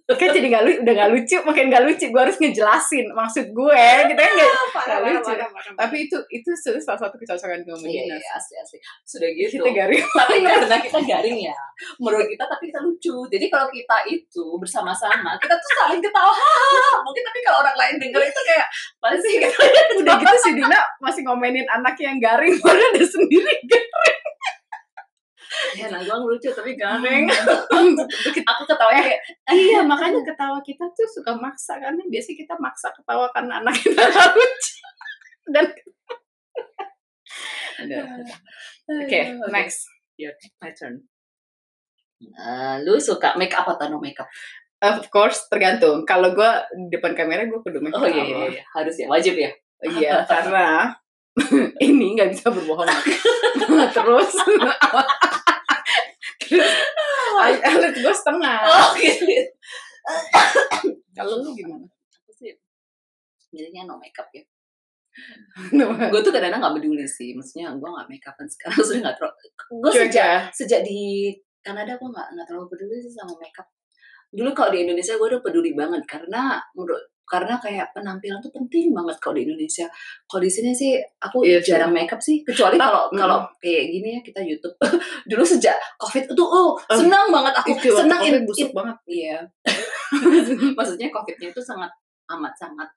kan 0.09 0.29
jadi 0.35 0.47
nggak 0.51 0.85
udah 0.85 0.93
nggak 0.93 1.11
lucu 1.15 1.37
makin 1.45 1.65
nggak 1.71 1.85
lucu 1.89 2.07
gue 2.11 2.21
harus 2.21 2.37
ngejelasin 2.37 3.07
maksud 3.17 3.49
gue 3.49 3.85
kita 4.13 4.21
kan 4.21 4.33
nggak 4.35 4.49
lucu. 4.51 4.69
parah, 4.77 5.49
parah, 5.49 5.73
tapi 5.79 6.09
itu 6.09 6.19
itu 6.29 6.51
salah 6.61 7.01
satu 7.01 7.15
kecocokan 7.17 7.63
gue 7.63 7.77
sama 7.77 7.87
iya, 7.89 8.17
iya, 8.17 8.31
asli 8.35 8.57
asli. 8.59 8.79
Sudah 9.05 9.29
gitu. 9.37 9.61
kita 9.61 9.71
garing 9.71 10.03
tapi 10.03 10.35
karena 10.43 10.77
kita 10.89 11.01
garing 11.05 11.39
ya, 11.49 11.57
menurut 12.01 12.27
kita 12.27 12.45
tapi 12.49 12.73
kita 12.73 12.81
lucu. 12.83 13.17
Jadi 13.31 13.47
kalau 13.53 13.69
kita 13.71 13.97
itu 14.09 14.45
bersama-sama, 14.59 15.37
kita 15.39 15.55
tuh 15.55 15.71
saling 15.79 16.01
ketawa. 16.03 16.35
Mungkin 17.07 17.23
tapi 17.23 17.39
kalau 17.45 17.59
orang 17.63 17.77
lain 17.77 17.95
denger 18.01 18.23
itu 18.25 18.41
kayak 18.43 18.69
pasti 18.99 19.31
kita 19.39 19.57
udah 20.03 20.15
gitu 20.19 20.37
si 20.43 20.51
Dina 20.59 20.81
masih 20.99 21.23
ngomenin 21.23 21.69
anak 21.71 21.95
yang 22.01 22.19
garing 22.19 22.57
padahal 22.65 22.91
dia 22.97 23.07
sendiri 23.07 23.55
garing 23.69 24.18
ya 25.77 25.87
nanggung 25.91 26.25
lucu 26.25 26.49
tapi 26.55 26.79
garing 26.79 27.29
Hmm. 27.69 27.95
aku 28.51 28.63
ketawa 28.65 28.91
kayak 28.95 29.21
iya 29.53 29.85
makanya 29.85 30.21
ketawa 30.25 30.59
kita 30.65 30.85
tuh 30.97 31.05
suka 31.05 31.37
maksa 31.37 31.77
karena 31.77 32.01
biasanya 32.09 32.37
kita 32.47 32.55
maksa 32.57 32.89
ketawa 32.95 33.29
karena 33.35 33.61
anak 33.61 33.75
kita 33.77 34.03
lucu. 34.39 34.73
Dan 35.49 35.67
oke 38.91 39.21
next. 39.53 39.87
Your 40.19 40.35
my 40.59 40.75
turn. 40.75 41.07
Eh, 42.19 42.75
lu 42.83 42.99
suka 42.99 43.39
make 43.39 43.55
up 43.55 43.71
atau 43.71 43.87
no 43.87 44.03
make 44.03 44.19
up? 44.19 44.27
Of 44.83 45.07
course 45.15 45.47
tergantung. 45.47 46.03
Kalau 46.03 46.35
gue 46.35 46.51
di 46.75 46.99
depan 46.99 47.15
kamera 47.15 47.47
gue 47.47 47.61
kudu 47.63 47.79
make 47.79 47.95
oh 47.95 48.03
up. 48.03 48.11
iya, 48.11 48.25
iya, 48.27 48.37
iya. 48.59 48.63
harus 48.75 48.95
ya 48.99 49.07
wajib 49.07 49.39
ya? 49.39 49.51
Iya, 49.79 50.27
karena 50.27 50.91
ini 51.79 52.19
nggak 52.19 52.35
bisa 52.35 52.51
berbohong. 52.51 52.91
Terus 53.95 54.31
terus 56.49 56.75
alit 57.77 57.95
gue 57.95 58.15
setengah. 58.15 58.59
Oh 58.65 58.91
gitu 58.97 59.25
kalau 61.13 61.43
lu 61.45 61.51
gimana? 61.53 61.85
Aku 62.23 62.31
sih 62.33 62.57
jadinya 63.53 63.93
no 63.93 64.01
make 64.01 64.17
up 64.17 64.29
ya 64.33 64.45
gue 65.75 66.21
tuh 66.23 66.31
kadang-kadang 66.31 66.63
gak 66.63 66.75
peduli 66.79 67.03
sih 67.03 67.35
maksudnya 67.35 67.75
gue 67.75 67.89
gak 67.91 68.07
make 68.07 68.23
upan 68.23 68.47
sekarang 68.47 68.81
sudah 68.87 69.01
gak 69.11 69.17
terlalu 69.19 69.35
gue 69.83 69.91
cuaca 69.91 70.07
sejak 70.07 70.39
sejak 70.55 70.81
di 70.87 71.35
Kanada 71.59 71.99
gue 71.99 72.09
gak, 72.09 72.29
nggak 72.39 72.47
terlalu 72.47 72.67
peduli 72.71 72.97
sih 73.03 73.11
sama 73.11 73.35
make 73.43 73.59
up 73.59 73.67
dulu 74.31 74.51
kalau 74.55 74.71
di 74.71 74.87
Indonesia 74.87 75.19
gue 75.19 75.27
udah 75.27 75.43
peduli 75.43 75.75
banget 75.75 76.03
karena 76.07 76.63
menurut 76.77 77.03
karena 77.29 77.61
kayak 77.61 77.93
penampilan 77.93 78.41
tuh 78.41 78.49
penting 78.51 78.91
banget 78.97 79.17
kalau 79.21 79.37
di 79.37 79.45
Indonesia. 79.45 79.85
Kalau 80.25 80.41
di 80.41 80.49
sini 80.49 80.73
sih 80.73 80.97
aku 81.21 81.45
Iya 81.45 81.61
sih. 81.61 81.77
jarang 81.77 81.93
make 81.93 82.09
up 82.09 82.19
sih 82.19 82.41
kecuali 82.41 82.81
kalau 82.81 83.13
Mm. 83.13 83.19
kalau 83.21 83.39
kayak 83.61 83.85
gini 83.93 84.09
ya 84.17 84.21
kita 84.25 84.41
YouTube. 84.41 84.75
Dulu 85.31 85.45
sejak 85.45 85.77
covid 86.01 86.25
itu 86.25 86.45
oh 86.45 86.75
senang 86.89 87.29
banget 87.29 87.55
aku 87.55 87.77
itu 87.77 87.93
senang 87.93 88.19
waktu 88.19 88.29
in, 88.29 88.35
COVID 88.35 88.49
busuk 88.49 88.71
banget. 88.73 88.97
Iya. 89.07 89.37
Maksudnya 90.79 91.09
covidnya 91.13 91.49
itu 91.53 91.61
sangat 91.61 91.91
amat 92.29 92.55
sangat 92.57 92.89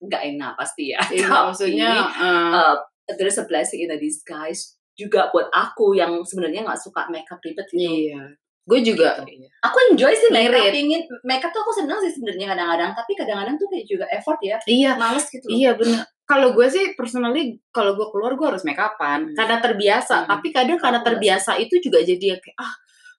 nggak 0.00 0.22
enak 0.36 0.52
pasti 0.56 0.90
ya. 0.90 1.00
Iya, 1.12 1.28
Tapi, 1.28 1.46
maksudnya 1.52 1.90
eh, 2.16 2.52
uh, 2.56 2.74
there's 3.20 3.36
a 3.36 3.44
blessing 3.44 3.84
in 3.84 3.92
a 3.92 3.98
disguise 4.00 4.80
juga 4.96 5.28
buat 5.30 5.48
aku 5.48 5.92
yang 5.92 6.20
sebenarnya 6.24 6.64
nggak 6.64 6.80
suka 6.80 7.08
makeup 7.08 7.40
ribet 7.40 7.64
gitu. 7.72 7.84
iya 8.10 8.22
gue 8.64 8.78
juga 8.84 9.20
Aku 9.60 9.76
enjoy 9.92 10.12
sih 10.12 10.28
makeup, 10.30 10.72
pingin 10.72 11.02
makeup 11.22 11.50
tuh 11.50 11.60
aku 11.60 11.72
seneng 11.74 12.00
sih 12.00 12.12
sebenarnya 12.12 12.56
kadang-kadang, 12.56 12.90
tapi 12.94 13.12
kadang-kadang 13.12 13.56
tuh 13.56 13.68
kayak 13.68 13.86
juga 13.88 14.04
effort 14.08 14.38
ya, 14.40 14.56
iya 14.64 14.96
males 14.96 15.26
gitu. 15.26 15.44
loh. 15.48 15.52
iya 15.52 15.70
benar 15.74 16.04
kalau 16.24 16.54
gue 16.54 16.66
sih 16.70 16.94
personally 16.94 17.58
kalau 17.74 17.98
gue 17.98 18.06
keluar 18.08 18.38
gue 18.38 18.46
harus 18.46 18.62
make 18.62 18.78
upan 18.78 19.26
Hmm. 19.26 19.34
karena 19.34 19.56
terbiasa 19.58 20.16
Hmm. 20.22 20.28
tapi 20.30 20.48
kadang 20.54 20.78
karena 20.78 21.00
terbiasa 21.02 21.58
itu 21.58 21.82
juga 21.82 21.98
jadi 22.00 22.38
kayak 22.38 22.54
ah 22.56 22.70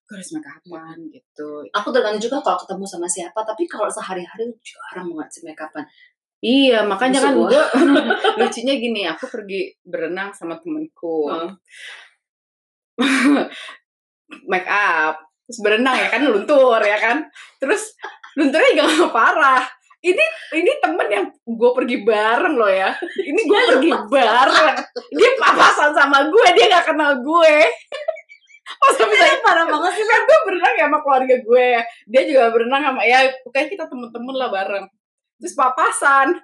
gue 0.08 0.16
harus 0.16 0.32
make 0.32 0.48
upan 0.48 0.98
gitu 1.10 1.50
Aku 1.70 1.88
tergantung 1.92 2.20
juga 2.22 2.38
kalau 2.40 2.58
ketemu 2.60 2.86
sama 2.86 3.08
siapa, 3.08 3.40
tapi 3.44 3.64
kalau 3.68 3.92
sehari-hari 3.92 4.48
jarang 4.60 5.12
banget 5.12 5.28
sih 5.30 5.42
make 5.44 5.60
upan. 5.60 5.84
Iya, 6.42 6.82
makanya 6.84 7.20
kan 7.22 7.34
gue 7.38 7.62
lucunya 8.40 8.74
gini, 8.76 9.02
aku 9.06 9.28
pergi 9.28 9.76
berenang 9.84 10.32
sama 10.34 10.58
temenku, 10.58 11.28
Hmm. 11.30 11.54
make 14.48 14.68
up, 14.68 15.20
terus 15.51 15.60
berenang 15.60 16.00
ya 16.00 16.08
kan 16.08 16.24
luntur 16.24 16.79
ya 16.79 16.96
kan, 16.96 17.27
terus 17.60 17.91
lunturnya 18.39 18.88
gak 18.88 19.12
parah. 19.12 19.67
Ini 20.01 20.24
ini 20.58 20.72
temen 20.81 21.08
yang 21.12 21.25
gue 21.46 21.72
pergi 21.77 22.01
bareng 22.01 22.55
loh 22.58 22.72
ya, 22.72 22.96
ini 23.22 23.41
gue 23.43 23.60
pergi 23.75 23.91
bareng, 24.10 24.75
dia 25.13 25.31
papasan 25.38 25.91
sama 25.91 26.25
gue, 26.25 26.46
dia 26.55 26.72
gak 26.72 26.96
kenal 26.96 27.20
gue. 27.20 27.55
Masa 28.81 29.03
bisa 29.03 29.36
parah 29.43 29.67
banget 29.67 29.91
sih. 30.00 30.05
kan 30.08 30.22
gue 30.24 30.39
berenang 30.48 30.74
ya 30.79 30.86
sama 30.88 31.00
keluarga 31.03 31.36
gue. 31.43 31.70
Dia 32.08 32.22
juga 32.24 32.43
berenang 32.55 32.81
sama 32.81 33.03
ya 33.03 33.27
pokoknya 33.43 33.67
kita 33.67 33.84
temen-temen 33.91 34.36
lah 34.39 34.50
bareng. 34.50 34.86
Terus 35.43 35.53
papasan. 35.60 36.39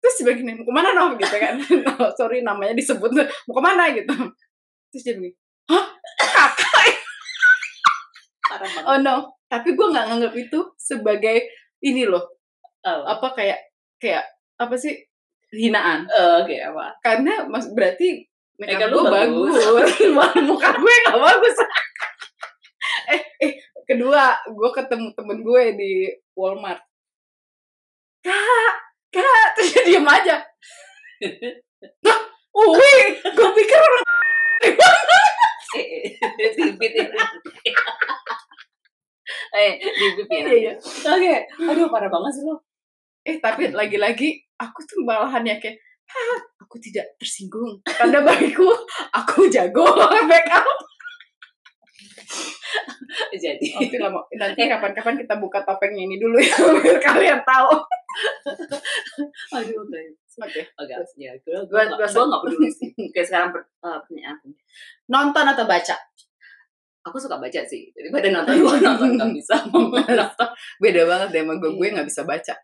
Terus 0.00 0.14
dia 0.18 0.24
begini 0.24 0.56
mau 0.56 0.64
ke 0.64 0.72
mana 0.72 0.96
noh? 0.96 1.14
Gitu 1.20 1.36
kan. 1.36 1.54
Oh, 2.00 2.10
sorry 2.18 2.40
namanya 2.40 2.72
disebut. 2.72 3.12
Mau 3.46 3.54
ke 3.54 3.62
mana? 3.62 3.92
Gitu. 3.92 4.08
Terus 4.88 5.02
dia 5.04 5.14
begini 5.14 5.36
hah? 5.70 5.84
Kakak 6.16 6.52
banget. 6.56 7.05
Oh 8.86 8.98
no. 9.00 9.16
Tapi 9.46 9.78
gue 9.78 9.86
nggak 9.92 10.06
nganggap 10.10 10.34
itu 10.34 10.58
sebagai 10.78 11.46
ini 11.82 12.06
loh. 12.06 12.22
Oh. 12.86 13.02
apa 13.02 13.34
kayak 13.34 13.60
kayak 13.98 14.22
apa 14.58 14.74
sih? 14.78 14.94
Hinaan. 15.50 16.06
Eh, 16.10 16.32
Oke, 16.42 16.56
apa? 16.58 16.98
karena 17.02 17.46
mas 17.46 17.66
berarti 17.70 18.26
Makeup 18.56 18.88
lu 18.88 19.04
gue 19.04 19.12
bagus. 19.12 19.52
bagus. 19.52 19.92
Muka 20.48 20.70
gue 20.80 20.94
gak 21.06 21.20
bagus. 21.20 21.56
Eh 23.06 23.22
eh 23.38 23.52
kedua 23.86 24.34
gue 24.50 24.70
ketemu 24.74 25.14
temen 25.14 25.38
gue 25.46 25.62
di 25.78 25.92
Walmart. 26.34 26.82
Kak 28.22 28.74
kak 29.14 29.46
terus 29.54 29.70
dia 29.74 29.82
diem 29.86 30.06
aja. 30.06 30.42
Uwi, 32.56 32.94
gue 33.20 33.48
pikir 33.52 33.78
orang 33.78 34.04
Dibit 36.56 36.92
ya. 36.94 37.06
Eh, 39.56 39.72
ya. 39.82 40.10
Iya, 40.30 40.52
iya. 40.54 40.72
Oke, 40.78 41.32
aduh 41.66 41.88
parah 41.90 42.10
banget 42.10 42.32
sih 42.40 42.44
lo. 42.46 42.62
eh 43.26 43.42
tapi 43.42 43.74
lagi-lagi 43.74 44.38
aku 44.54 44.80
tuh 44.86 45.02
malahan 45.02 45.42
ya 45.42 45.58
kayak 45.58 45.76
"Hah, 46.06 46.38
aku 46.62 46.78
tidak 46.78 47.18
tersinggung 47.18 47.82
karena 47.82 48.22
bagiku 48.22 48.70
aku 49.10 49.50
jago 49.50 49.82
make 50.30 50.46
up 50.54 50.62
Jadi, 53.44 53.66
Oke 53.78 53.96
lah, 54.02 54.10
mau 54.10 54.24
nanti 54.34 54.66
kapan-kapan 54.66 55.14
kita 55.20 55.34
buka 55.38 55.62
topengnya 55.62 56.02
ini 56.06 56.16
dulu 56.18 56.36
ya 56.42 56.56
biar 56.82 56.98
kalian 56.98 57.40
tahu. 57.46 57.70
aduh, 59.54 59.82
oke. 60.36 60.60
Oke. 60.76 60.94
Ya, 61.16 61.32
gue 61.36 61.58
gue 61.64 61.82
gue 61.88 62.24
nggak 62.28 62.42
peduli 62.44 62.68
sih. 62.68 62.88
Kayak 63.10 63.26
sekarang 63.26 63.48
per, 63.52 63.60
uh, 63.80 63.98
pertanyaan 64.00 64.36
aku. 64.36 64.48
Nonton 65.08 65.44
atau 65.48 65.64
baca? 65.64 65.96
Aku 67.06 67.16
suka 67.16 67.38
baca 67.38 67.60
sih. 67.62 67.86
Daripada 67.94 68.26
nonton, 68.34 68.54
gue 68.58 68.76
nonton 68.86 69.08
nggak 69.14 69.30
bisa. 69.32 69.54
nonton. 69.70 70.48
Beda 70.82 71.02
banget 71.06 71.28
deh 71.30 71.42
sama 71.42 71.54
gue, 71.56 71.70
gue 71.70 71.86
Iya. 71.86 71.92
nggak 71.94 72.08
bisa 72.10 72.22
baca. 72.26 72.54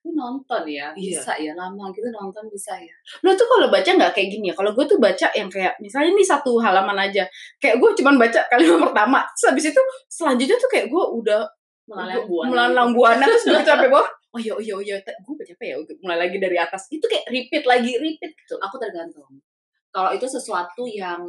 Gue 0.00 0.12
nonton 0.14 0.62
ya, 0.64 0.86
Iya. 0.96 1.18
bisa 1.18 1.32
ya 1.36 1.52
lama 1.52 1.90
gitu 1.92 2.08
nonton 2.08 2.46
bisa 2.48 2.72
ya. 2.78 2.94
Lo 3.20 3.34
tuh 3.34 3.44
kalau 3.44 3.68
baca 3.68 3.84
nggak 3.90 4.12
kayak 4.14 4.28
gini 4.32 4.48
ya? 4.48 4.54
Kalau 4.54 4.70
gue 4.72 4.84
tuh 4.86 4.96
baca 4.96 5.26
yang 5.34 5.50
kayak 5.50 5.76
misalnya 5.82 6.14
ini 6.14 6.24
satu 6.24 6.56
halaman 6.56 6.96
aja, 6.96 7.26
kayak 7.58 7.76
gue 7.76 7.90
cuman 8.00 8.16
baca 8.16 8.40
kalimat 8.48 8.80
pertama, 8.88 9.20
terus 9.34 9.44
habis 9.50 9.66
itu 9.74 9.82
selanjutnya 10.08 10.56
tuh 10.56 10.70
kayak 10.72 10.86
gue 10.88 11.04
udah 11.20 11.42
Melalang 11.86 12.26
buana. 12.26 12.48
melalang 12.50 12.90
buana 12.98 13.24
terus 13.28 13.44
gue 13.46 13.62
sampai 13.62 13.86
bawah. 13.86 14.08
Oh 14.36 14.38
iya 14.38 14.52
oh 14.52 14.60
iya 14.60 14.76
oh 14.76 14.84
iya, 14.84 15.00
gue 15.00 15.32
baca 15.32 15.52
apa 15.56 15.64
ya? 15.64 15.80
Mulai 16.04 16.28
lagi 16.28 16.36
dari 16.36 16.60
atas. 16.60 16.92
Itu 16.92 17.08
kayak 17.08 17.24
repeat 17.32 17.64
lagi 17.64 17.96
repeat 17.96 18.36
gitu. 18.36 18.60
Aku 18.60 18.76
tergantung. 18.76 19.40
Kalau 19.88 20.12
itu 20.12 20.28
sesuatu 20.28 20.84
yang 20.84 21.24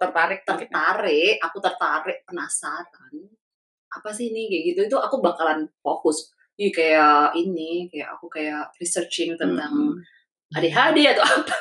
tertarik 0.00 0.40
tertarik. 0.48 1.36
aku 1.44 1.60
tertarik, 1.60 2.24
penasaran. 2.24 3.12
Apa 3.92 4.08
sih 4.08 4.32
ini 4.32 4.48
kayak 4.48 4.62
gitu? 4.72 4.80
Itu 4.88 4.96
aku 4.96 5.20
bakalan 5.20 5.68
fokus. 5.84 6.32
Ih, 6.56 6.72
kayak 6.72 7.36
ini, 7.36 7.92
kayak 7.92 8.16
aku 8.16 8.32
kayak 8.32 8.72
researching 8.80 9.36
tentang 9.36 10.00
ADHD 10.56 11.12
atau 11.12 11.24
apa. 11.28 11.56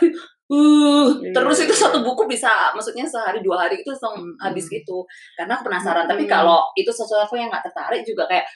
Uh, 0.50 1.14
Iya, 1.22 1.30
terus 1.30 1.62
itu 1.62 1.76
iya. 1.78 1.84
satu 1.86 2.02
buku 2.02 2.26
bisa, 2.26 2.74
maksudnya 2.74 3.06
sehari 3.06 3.38
dua 3.46 3.70
hari 3.70 3.86
itu 3.86 3.94
langsung 3.94 4.18
Mm-mm. 4.18 4.42
habis 4.42 4.66
gitu. 4.66 5.06
Karena 5.38 5.54
aku 5.60 5.70
penasaran. 5.70 6.10
Tapi 6.10 6.26
Mm-mm. 6.26 6.34
kalau 6.34 6.66
itu 6.74 6.90
sesuatu 6.90 7.38
yang 7.38 7.54
nggak 7.54 7.70
tertarik 7.70 8.02
juga 8.02 8.26
kayak 8.26 8.50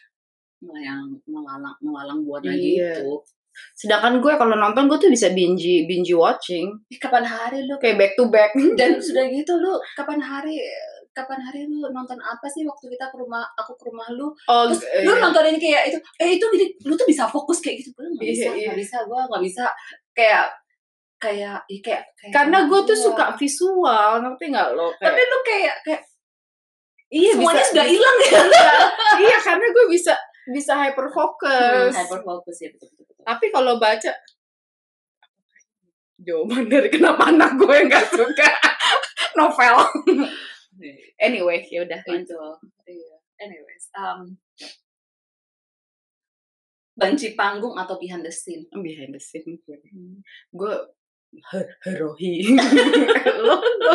melayang, 0.63 1.03
melalang, 1.25 1.75
melalang 1.79 2.19
buana 2.21 2.49
Iya. 2.49 2.95
gitu. 2.97 3.19
Sedangkan 3.75 4.17
gue 4.17 4.33
kalau 4.33 4.55
nonton 4.55 4.87
gue 4.87 4.97
tuh 4.97 5.11
bisa 5.11 5.29
binge 5.29 5.85
binge 5.85 6.09
watching, 6.13 6.73
kapan 6.97 7.21
hari 7.21 7.61
lu 7.63 7.77
kayak 7.77 7.97
back 7.97 8.11
to 8.15 8.25
back. 8.27 8.49
dan 8.79 8.97
sudah 8.97 9.27
gitu 9.27 9.53
lu 9.55 9.75
kapan 9.93 10.17
hari 10.17 10.57
kapan 11.13 11.37
hari 11.37 11.69
lu 11.69 11.85
nonton 11.87 12.17
apa 12.17 12.49
sih 12.49 12.65
waktu 12.65 12.89
kita 12.89 13.05
ke 13.07 13.17
rumah 13.17 13.45
aku 13.53 13.77
ke 13.77 13.85
rumah 13.85 14.09
lu 14.09 14.33
Oh, 14.49 14.65
terus 14.65 14.81
eh, 14.89 15.05
lu 15.05 15.13
nontonin 15.13 15.61
kayak 15.61 15.93
itu 15.93 15.97
eh 16.17 16.29
itu 16.33 16.45
lu 16.81 16.97
tuh 16.97 17.05
bisa 17.05 17.29
fokus 17.29 17.61
kayak 17.61 17.85
gitu 17.85 17.93
gue 17.93 18.09
nggak 18.09 18.25
Iya, 18.25 18.33
bisa 18.33 18.47
iya. 18.49 18.65
nggak 18.65 18.79
bisa 18.81 18.97
gue 19.05 19.19
nggak 19.21 19.43
bisa 19.45 19.65
kayak 20.11 20.45
kayak 21.21 21.57
kayak, 21.79 22.03
kayak 22.17 22.33
karena 22.33 22.57
gue 22.65 22.79
tuh 22.83 22.97
Iya. 22.97 23.03
suka 23.05 23.25
visual, 23.37 24.09
ngerti 24.19 24.45
nggak 24.49 24.69
lo? 24.73 24.89
tapi 24.97 25.13
Kayak, 25.13 25.29
lu 25.29 25.37
kayak 25.45 25.75
kayak 25.85 26.01
iya 27.13 27.31
semuanya 27.31 27.61
bisa, 27.61 27.69
sudah 27.69 27.85
hilang 27.85 28.17
ya 28.19 28.31
iya 29.21 29.37
karena 29.37 29.65
gue 29.69 29.85
bisa 29.87 30.13
bisa 30.51 30.75
hyper 30.75 31.07
focus. 31.07 31.93
hyper 31.95 32.21
fokus 32.21 32.57
ya 32.59 32.69
betul 32.73 32.89
betul, 32.91 33.05
betul. 33.07 33.23
Tapi 33.23 33.45
kalau 33.51 33.73
baca 33.79 34.11
jawaban 36.25 36.65
dari 36.67 36.89
kenapa 36.91 37.31
anak 37.31 37.55
gue 37.55 37.75
nggak 37.87 38.07
suka 38.11 38.49
novel. 39.39 39.75
anyway, 41.25 41.63
ya 41.67 41.83
udah. 41.85 41.99
itu 42.07 42.39
iya 42.87 43.15
anyways 43.39 43.87
um, 43.95 44.35
benci 46.93 47.33
panggung 47.33 47.73
atau 47.73 47.97
behind 47.97 48.21
the 48.21 48.29
scene 48.29 48.69
Behind 48.69 49.11
the 49.11 49.21
scene 49.21 49.57
gue. 49.65 49.77
Gue 50.53 50.75
Her- 51.49 51.73
Herohi. 51.81 52.45
lo, 53.41 53.57
lo. 53.57 53.93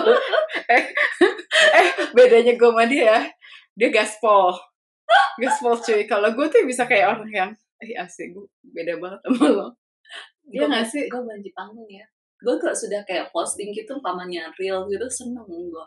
Eh, 0.66 0.84
eh, 1.70 1.88
bedanya 2.10 2.58
gue 2.58 2.66
sama 2.66 2.82
dia, 2.90 3.30
dia 3.78 3.88
gaspol. 3.94 4.58
Gaspol 5.40 5.78
cuy. 5.80 6.02
Kalau 6.04 6.28
gue 6.34 6.46
tuh 6.50 6.66
bisa 6.66 6.84
kayak 6.84 7.18
orang 7.18 7.30
yang, 7.30 7.50
eh 7.80 7.94
asik, 7.96 8.34
gue 8.34 8.46
beda 8.74 8.98
banget 8.98 9.20
sama 9.24 9.46
lo. 9.48 9.68
Iya 10.48 10.64
nggak 10.66 10.86
sih? 10.88 11.04
Gue 11.06 11.22
banji 11.22 11.50
panggung 11.52 11.88
ya. 11.88 12.04
Gue 12.38 12.54
kalau 12.58 12.74
sudah 12.74 13.02
kayak 13.04 13.30
posting 13.34 13.74
gitu, 13.74 13.98
umpamanya 13.98 14.48
real 14.56 14.86
gitu, 14.86 15.06
seneng 15.10 15.46
gue. 15.46 15.84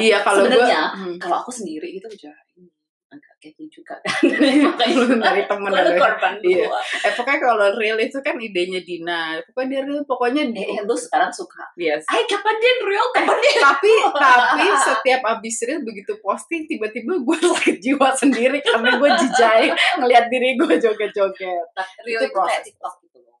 Iya, 0.00 0.24
kalau 0.24 0.44
gue... 0.44 0.52
Sebenarnya, 0.52 0.82
Hmm. 0.96 1.16
kalau 1.20 1.36
aku 1.44 1.52
sendiri 1.52 1.88
itu 1.92 2.06
udah 2.08 2.36
ini 2.56 2.68
agak 3.10 3.34
kepo 3.42 3.66
juga 3.66 3.98
kan. 3.98 4.22
Lu 4.94 5.18
nyari 5.18 5.42
temen 5.50 5.66
ada. 5.68 5.90
korban 5.92 6.38
Iya. 6.38 6.70
Eh 7.02 7.12
pokoknya 7.12 7.38
kalau 7.42 7.66
real 7.74 7.98
itu 7.98 8.18
kan 8.18 8.38
idenya 8.38 8.78
Dina. 8.80 9.34
Pokoknya 9.44 9.68
dia 9.68 9.80
real, 9.82 10.02
pokoknya 10.06 10.42
Eh, 10.46 10.54
dia. 10.54 10.66
eh, 10.72 10.82
lu 10.82 10.94
sekarang 10.94 11.26
suka. 11.28 11.66
Yes. 11.74 12.06
Ay, 12.06 12.22
kapan 12.24 12.54
dia 12.56 12.72
real? 12.80 13.06
Kapan 13.10 13.36
dia? 13.36 13.54
tapi 13.60 13.90
tapi 14.14 14.64
setiap 14.86 15.22
abis 15.28 15.56
real 15.64 15.82
begitu 15.82 16.12
posting 16.18 16.64
tiba-tiba 16.64 17.18
gue 17.18 17.36
sakit 17.36 17.76
jiwa 17.78 18.08
sendiri 18.12 18.58
karena 18.60 18.94
gue 18.94 19.10
jijai 19.18 19.66
ngelihat 19.98 20.26
diri 20.28 20.54
gue 20.54 20.74
joget-joget. 20.76 21.66
Real 22.00 22.22
Itu 22.22 22.30
itu 22.30 22.38
kayak. 22.38 22.62
TikTok 22.62 22.94
gitu 23.02 23.18
loh. 23.20 23.38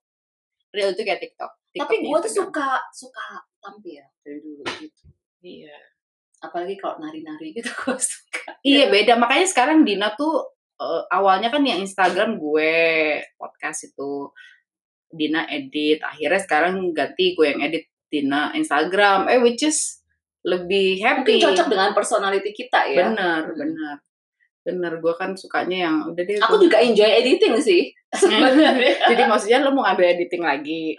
Real 0.70 0.90
itu 0.90 1.02
kayak 1.02 1.20
TikTok. 1.20 1.50
Tapi 1.70 1.94
gue 2.00 2.18
tuh 2.20 2.32
suka 2.42 2.82
suka 2.90 3.26
tampil 3.58 4.02
dari 4.20 4.38
dulu 4.38 4.66
gitu. 4.76 5.06
Iya. 5.40 5.78
Apalagi 6.40 6.74
kalau 6.74 6.98
nari-nari 6.98 7.52
gitu 7.52 7.68
gue 7.68 7.94
suka. 7.96 8.29
Iya 8.60 8.92
beda. 8.92 9.16
Makanya 9.16 9.46
sekarang 9.48 9.84
Dina 9.88 10.12
tuh 10.16 10.44
eh, 10.80 11.02
awalnya 11.08 11.48
kan 11.48 11.64
yang 11.64 11.80
Instagram 11.80 12.36
gue 12.36 12.72
podcast 13.40 13.88
itu 13.88 14.28
Dina 15.10 15.48
edit. 15.48 16.04
Akhirnya 16.04 16.40
sekarang 16.40 16.92
ganti 16.92 17.32
gue 17.32 17.46
yang 17.56 17.60
edit 17.64 17.88
Dina 18.12 18.52
Instagram. 18.52 19.32
Eh 19.32 19.40
which 19.40 19.64
is 19.64 20.04
lebih 20.44 21.00
happy. 21.00 21.40
Mungkin 21.40 21.46
cocok 21.52 21.68
dengan 21.68 21.90
personality 21.96 22.50
kita 22.52 22.88
ya. 22.88 23.08
bener 23.08 23.52
bener 23.56 23.96
bener 24.60 25.00
gue 25.00 25.14
kan 25.16 25.32
sukanya 25.32 25.88
yang 25.88 25.96
udah 26.12 26.20
deh 26.20 26.36
Aku 26.44 26.60
juga 26.60 26.84
enjoy 26.84 27.08
editing 27.08 27.56
sih. 27.64 27.88
Sebenarnya. 28.20 29.08
jadi 29.08 29.24
maksudnya 29.24 29.64
lo 29.64 29.72
mau 29.72 29.88
ngambil 29.88 30.20
editing 30.20 30.44
lagi. 30.44 30.92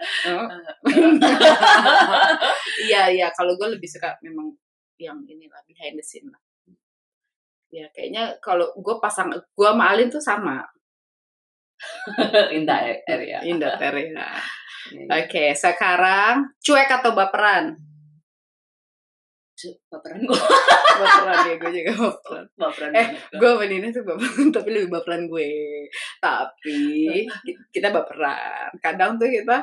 Iya 2.82 3.14
iya. 3.14 3.26
Kalau 3.30 3.54
gue 3.54 3.78
lebih 3.78 3.86
suka 3.86 4.18
memang 4.26 4.50
yang 4.98 5.22
inilah 5.22 5.62
behind 5.70 5.94
the 5.94 6.02
scene 6.02 6.26
lah 6.26 6.41
ya 7.72 7.88
kayaknya 7.96 8.36
kalau 8.44 8.68
gue 8.76 8.96
pasang 9.00 9.32
gue 9.32 9.68
sama 9.72 9.84
Alin 9.96 10.12
tuh 10.12 10.20
sama. 10.20 10.60
Indah 12.56 12.94
area. 13.08 13.42
Indah 13.42 13.74
Terina 13.80 14.28
oke 15.18 15.44
sekarang 15.56 16.52
cuek 16.60 16.90
atau 16.90 17.10
baperan? 17.16 17.74
Baperan 19.86 20.26
gue. 20.26 20.34
baperan 21.00 21.38
ya 21.46 21.54
gue 21.54 21.70
juga 21.70 21.92
baperan. 21.94 22.44
Baperan 22.58 22.90
Eh, 22.98 23.06
gue 23.30 23.50
Nina 23.70 23.88
tuh 23.94 24.02
baperan 24.02 24.50
tapi 24.50 24.68
lebih 24.74 24.90
baperan 24.90 25.30
gue. 25.30 25.50
Tapi 26.18 26.78
ki- 27.46 27.58
kita 27.70 27.94
baperan. 27.94 28.74
Kadang 28.82 29.22
tuh 29.22 29.30
kita 29.30 29.62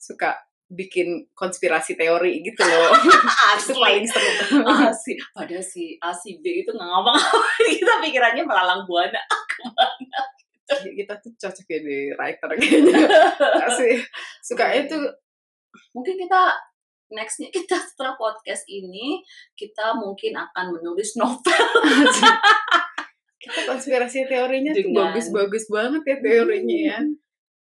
suka 0.00 0.32
bikin 0.66 1.30
konspirasi 1.30 1.94
teori 1.94 2.42
gitu 2.42 2.58
loh. 2.58 2.90
Itu 3.62 3.78
paling 3.78 4.02
seru. 4.02 4.66
A 4.66 4.90
si. 4.90 5.14
Pada 5.30 5.58
si 5.62 5.94
A 6.02 6.10
si 6.10 6.42
B 6.42 6.66
itu 6.66 6.70
nggak 6.74 6.88
ngapa-ngapain 6.90 7.70
kita 7.80 7.92
pikirannya 8.02 8.42
melalang 8.42 8.82
buana. 8.86 9.22
Kita 10.66 11.14
tuh 11.22 11.30
cocok 11.38 11.66
jadi 11.70 12.10
writer 12.18 12.50
kayaknya. 12.58 13.06
Sih. 13.78 14.02
Sukanya 14.42 14.90
tuh 14.90 15.06
mungkin 15.94 16.18
kita 16.18 16.58
nextnya 17.14 17.54
kita 17.54 17.78
setelah 17.78 18.18
podcast 18.18 18.66
ini 18.66 19.22
kita 19.54 19.94
mungkin 19.94 20.34
akan 20.34 20.74
menulis 20.74 21.14
novel. 21.14 21.66
Kita 23.38 23.60
konspirasi 23.70 24.26
teorinya 24.26 24.74
tuh 24.74 24.90
Dengan- 24.90 25.14
bagus-bagus 25.14 25.70
banget 25.70 26.02
ya 26.02 26.16
teorinya 26.18 26.78
ya 26.82 26.98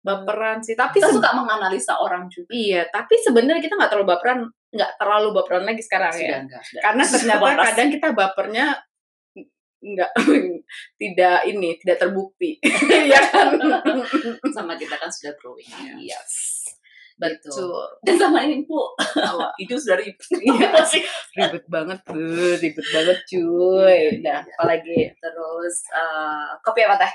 baperan 0.04 0.60
sih. 0.60 0.76
Tapi 0.76 1.00
kita 1.00 1.08
suka 1.08 1.32
menganalisa 1.32 1.96
orang 1.96 2.28
juga. 2.28 2.52
Iya 2.52 2.84
tapi 2.92 3.16
sebenarnya 3.16 3.64
kita 3.64 3.74
nggak 3.80 3.90
terlalu 3.90 4.08
baperan 4.12 4.38
nggak 4.68 4.92
terlalu 5.00 5.28
baperan 5.32 5.64
lagi 5.64 5.82
sekarang 5.82 6.12
ya. 6.12 6.20
Sudah 6.20 6.38
enggak 6.44 6.62
sudah. 6.62 6.82
karena 6.84 7.02
ternyata 7.08 7.48
kadang 7.72 7.88
kita 7.88 8.08
bapernya 8.12 8.66
nggak 9.84 10.10
tidak 11.00 11.38
ini 11.48 11.68
tidak 11.80 11.96
terbukti. 12.04 12.60
Ya 13.10 13.20
kan? 13.32 13.56
Sama 14.52 14.76
kita 14.76 15.00
kan 15.00 15.08
sudah 15.08 15.32
growing. 15.40 15.66
Iya. 15.96 16.20
yes 16.20 16.54
betul. 17.14 17.54
Betul 17.54 17.86
dan 18.02 18.14
sama 18.18 18.42
ini 18.42 18.66
bu. 18.66 18.90
Itu 19.62 19.78
sudah 19.78 19.96
ribet. 20.02 20.26
Iya. 20.34 20.82
ribet 21.38 21.64
banget 21.70 21.98
tuh 22.02 22.58
ribet 22.58 22.86
banget 22.90 23.18
cuy. 23.30 24.00
Dah 24.18 24.42
apalagi? 24.42 25.14
Terus 25.14 25.76
eh, 25.94 26.48
kopi 26.60 26.82
apa 26.82 26.98
teh 26.98 27.12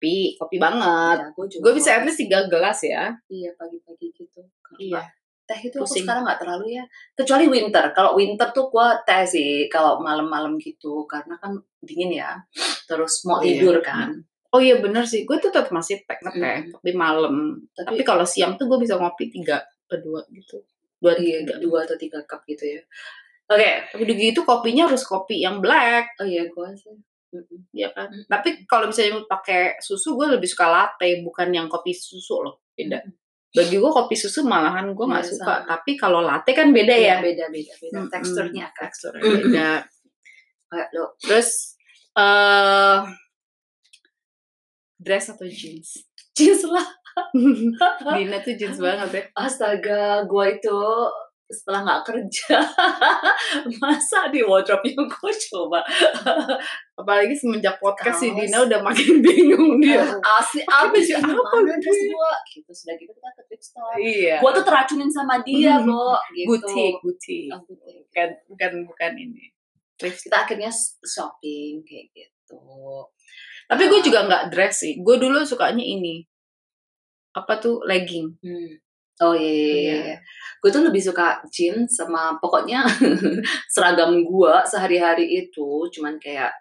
kopi 0.00 0.32
kopi 0.40 0.56
banget. 0.56 1.18
Ya, 1.20 1.28
gue 1.28 1.44
gue 1.60 1.72
bisa 1.76 2.00
at 2.00 2.08
least 2.08 2.16
tiga 2.16 2.48
gelas 2.48 2.80
ya. 2.80 3.12
Iya 3.28 3.52
pagi-pagi 3.52 4.08
gitu. 4.16 4.40
Iya. 4.80 5.04
teh 5.44 5.66
itu 5.66 5.76
aku 5.76 5.84
Pusing. 5.84 6.06
sekarang 6.06 6.22
nggak 6.24 6.40
terlalu 6.40 6.78
ya. 6.78 6.84
Kecuali 7.12 7.44
winter. 7.50 7.84
Kalau 7.90 8.14
winter 8.14 8.48
tuh 8.54 8.70
gua 8.70 8.94
teh 9.02 9.26
sih 9.26 9.66
kalau 9.66 9.98
malam-malam 9.98 10.54
gitu. 10.56 11.02
Karena 11.04 11.34
kan 11.36 11.58
dingin 11.82 12.22
ya. 12.22 12.38
Terus 12.86 13.26
Oh, 13.26 13.34
mau 13.34 13.38
iya. 13.42 13.58
tidur 13.58 13.82
kan. 13.82 14.14
Oh 14.54 14.62
iya 14.62 14.78
bener 14.78 15.02
sih. 15.02 15.26
Gue 15.26 15.42
tuh 15.42 15.50
tetap 15.50 15.74
masih 15.74 16.00
teh 16.06 16.16
ngeteh 16.22 16.70
Mm. 16.70 16.72
tapi 16.78 16.90
malam. 16.94 17.34
Tapi 17.74 17.98
tapi, 17.98 18.02
kalau 18.06 18.22
siang 18.22 18.54
tuh 18.54 18.70
gue 18.70 18.78
bisa 18.78 18.94
ngopi 18.94 19.26
tiga 19.28 19.58
kedua 19.90 20.22
gitu. 20.30 20.62
Dua 21.02 21.18
iya 21.18 21.42
tiga. 21.42 21.58
dua 21.58 21.82
atau 21.82 21.98
tiga 21.98 22.22
cup 22.30 22.46
gitu 22.46 22.64
ya. 22.70 22.80
Oke. 23.50 23.70
Tapi 23.90 24.00
udah 24.06 24.16
gitu 24.22 24.40
kopinya 24.46 24.86
harus 24.86 25.02
kopi 25.02 25.42
yang 25.42 25.58
black. 25.58 26.14
Oh 26.22 26.26
iya 26.30 26.46
gua 26.46 26.70
sih 26.78 26.94
Mm-mm. 27.30 27.70
ya 27.70 27.88
kan? 27.94 28.10
Mm. 28.10 28.26
tapi 28.26 28.48
kalau 28.66 28.90
misalnya 28.90 29.22
pakai 29.24 29.78
susu 29.78 30.18
gue 30.18 30.34
lebih 30.34 30.50
suka 30.50 30.66
latte 30.66 31.22
bukan 31.22 31.48
yang 31.50 31.66
kopi 31.66 31.94
susu 31.94 32.42
loh 32.42 32.66
beda 32.74 32.98
bagi 33.50 33.78
gue 33.78 33.90
kopi 33.90 34.14
susu 34.14 34.42
malahan 34.42 34.90
gue 34.90 35.06
nggak 35.06 35.26
Iya, 35.26 35.30
suka 35.34 35.54
sama. 35.58 35.66
tapi 35.66 35.94
kalau 35.94 36.22
latte 36.22 36.54
kan 36.54 36.70
beda 36.70 36.94
ya. 36.94 37.18
beda 37.18 37.50
beda 37.50 37.74
beda. 37.78 37.94
Mm-mm. 37.98 38.10
teksturnya 38.10 38.66
kan. 38.70 38.86
teksturnya 38.86 39.22
beda. 39.26 39.70
Kayak 40.70 40.88
lo. 40.94 41.04
Terus 41.18 41.74
eh 42.14 42.98
dress 44.98 45.26
atau 45.30 45.46
jeans? 45.46 46.06
Jeans 46.30 46.62
lah. 46.62 46.86
Dina 48.14 48.38
tuh 48.38 48.54
jeans 48.54 48.78
banget 48.84 49.08
ya. 49.10 49.22
Astaga 49.34 50.22
gua 50.30 50.46
itu 50.46 50.78
setelah 51.50 51.82
nggak 51.82 52.02
kerja. 52.06 52.56
Masa 53.82 54.30
di 54.30 54.40
wardrobe 54.46 54.86
nya 54.86 55.02
gue 55.02 55.32
coba? 55.50 55.82
Apalagi 57.00 57.34
semenjak 57.34 57.76
podcast 57.82 58.22
si. 58.22 58.30
Dina 58.30 58.62
udah 58.62 58.78
makin 58.80 59.18
bingung 59.18 59.82
dia. 59.82 60.06
Asli 60.22 60.62
abis 60.62 61.10
ini 61.10 61.26
apa 61.26 61.56
gue? 61.58 61.74
gitu 62.54 62.70
sudah 62.70 62.94
gitu 62.94 63.10
kita 63.10 63.28
ke 63.34 63.42
thrift 63.50 63.64
store. 63.66 63.94
Iya. 63.98 64.36
Gua 64.38 64.50
tuh 64.54 64.62
teracunin 64.62 65.10
sama 65.10 65.42
dia 65.42 65.82
bo 65.86 66.14
gitu. 66.32 66.46
butik. 66.54 66.94
Butik 67.02 67.48
Oh, 67.50 67.60
butik. 67.66 67.98
bukan 68.06 68.28
bukan 68.46 68.70
bukan 68.86 69.12
ini. 69.18 69.44
Thrift 69.98 70.22
kita 70.22 70.46
akhirnya 70.46 70.70
shopping 71.02 71.82
kayak 71.82 72.06
gitu. 72.14 72.62
Tapi 73.66 73.82
gue 73.90 74.00
juga 74.06 74.26
nggak 74.26 74.54
dress 74.54 74.86
sih. 74.86 75.02
Gue 75.02 75.18
dulu 75.18 75.42
sukanya 75.42 75.82
ini. 75.82 76.22
Apa 77.34 77.58
tuh 77.58 77.82
legging. 77.86 78.38
Hmm. 78.42 78.70
Oh 79.20 79.36
iya, 79.36 79.52
iya, 79.52 79.74
iya. 79.76 79.96
Iya. 80.00 80.16
gue 80.60 80.68
tuh 80.68 80.84
lebih 80.84 81.00
suka 81.00 81.40
jeans 81.48 81.96
sama 81.96 82.36
pokoknya 82.36 82.84
seragam 83.72 84.20
gua 84.24 84.60
sehari-hari 84.60 85.24
itu 85.40 85.88
cuman 85.88 86.20
kayak 86.20 86.52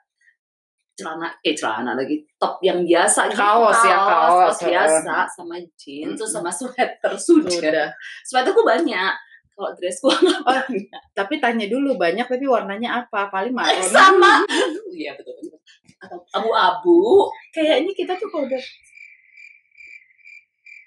celana 0.95 1.31
eh 1.39 1.55
celana 1.55 1.95
lagi 1.95 2.19
top 2.35 2.59
yang 2.59 2.83
biasa 2.83 3.27
gitu. 3.27 3.39
Kaos 3.39 3.79
ya, 3.83 3.95
kaos. 3.97 4.55
top 4.55 4.67
biasa 4.67 5.15
sama 5.29 5.55
jeans 5.75 6.15
terus 6.15 6.31
sama 6.31 6.51
sweater 6.51 7.11
sudah. 7.15 7.87
Sweater 8.23 8.51
gue 8.51 8.65
banyak 8.65 9.13
kalau 9.51 9.71
dress 9.75 9.99
gua 9.99 10.15
nggak 10.23 10.41
Oh, 10.43 10.55
banyak. 10.63 11.01
tapi 11.11 11.33
tanya 11.39 11.67
dulu 11.67 11.95
banyak 11.95 12.23
tapi 12.23 12.47
warnanya 12.47 13.03
apa? 13.03 13.27
Paling 13.27 13.51
marun. 13.51 13.83
sama. 13.83 14.43
Iya 14.95 15.15
betul 15.15 15.35
betul. 15.39 15.59
Atau 15.99 16.19
abu-abu. 16.31 17.27
Kayaknya 17.51 17.91
kita 17.91 18.15
tuh 18.15 18.27
kalau 18.27 18.43
udah 18.43 18.63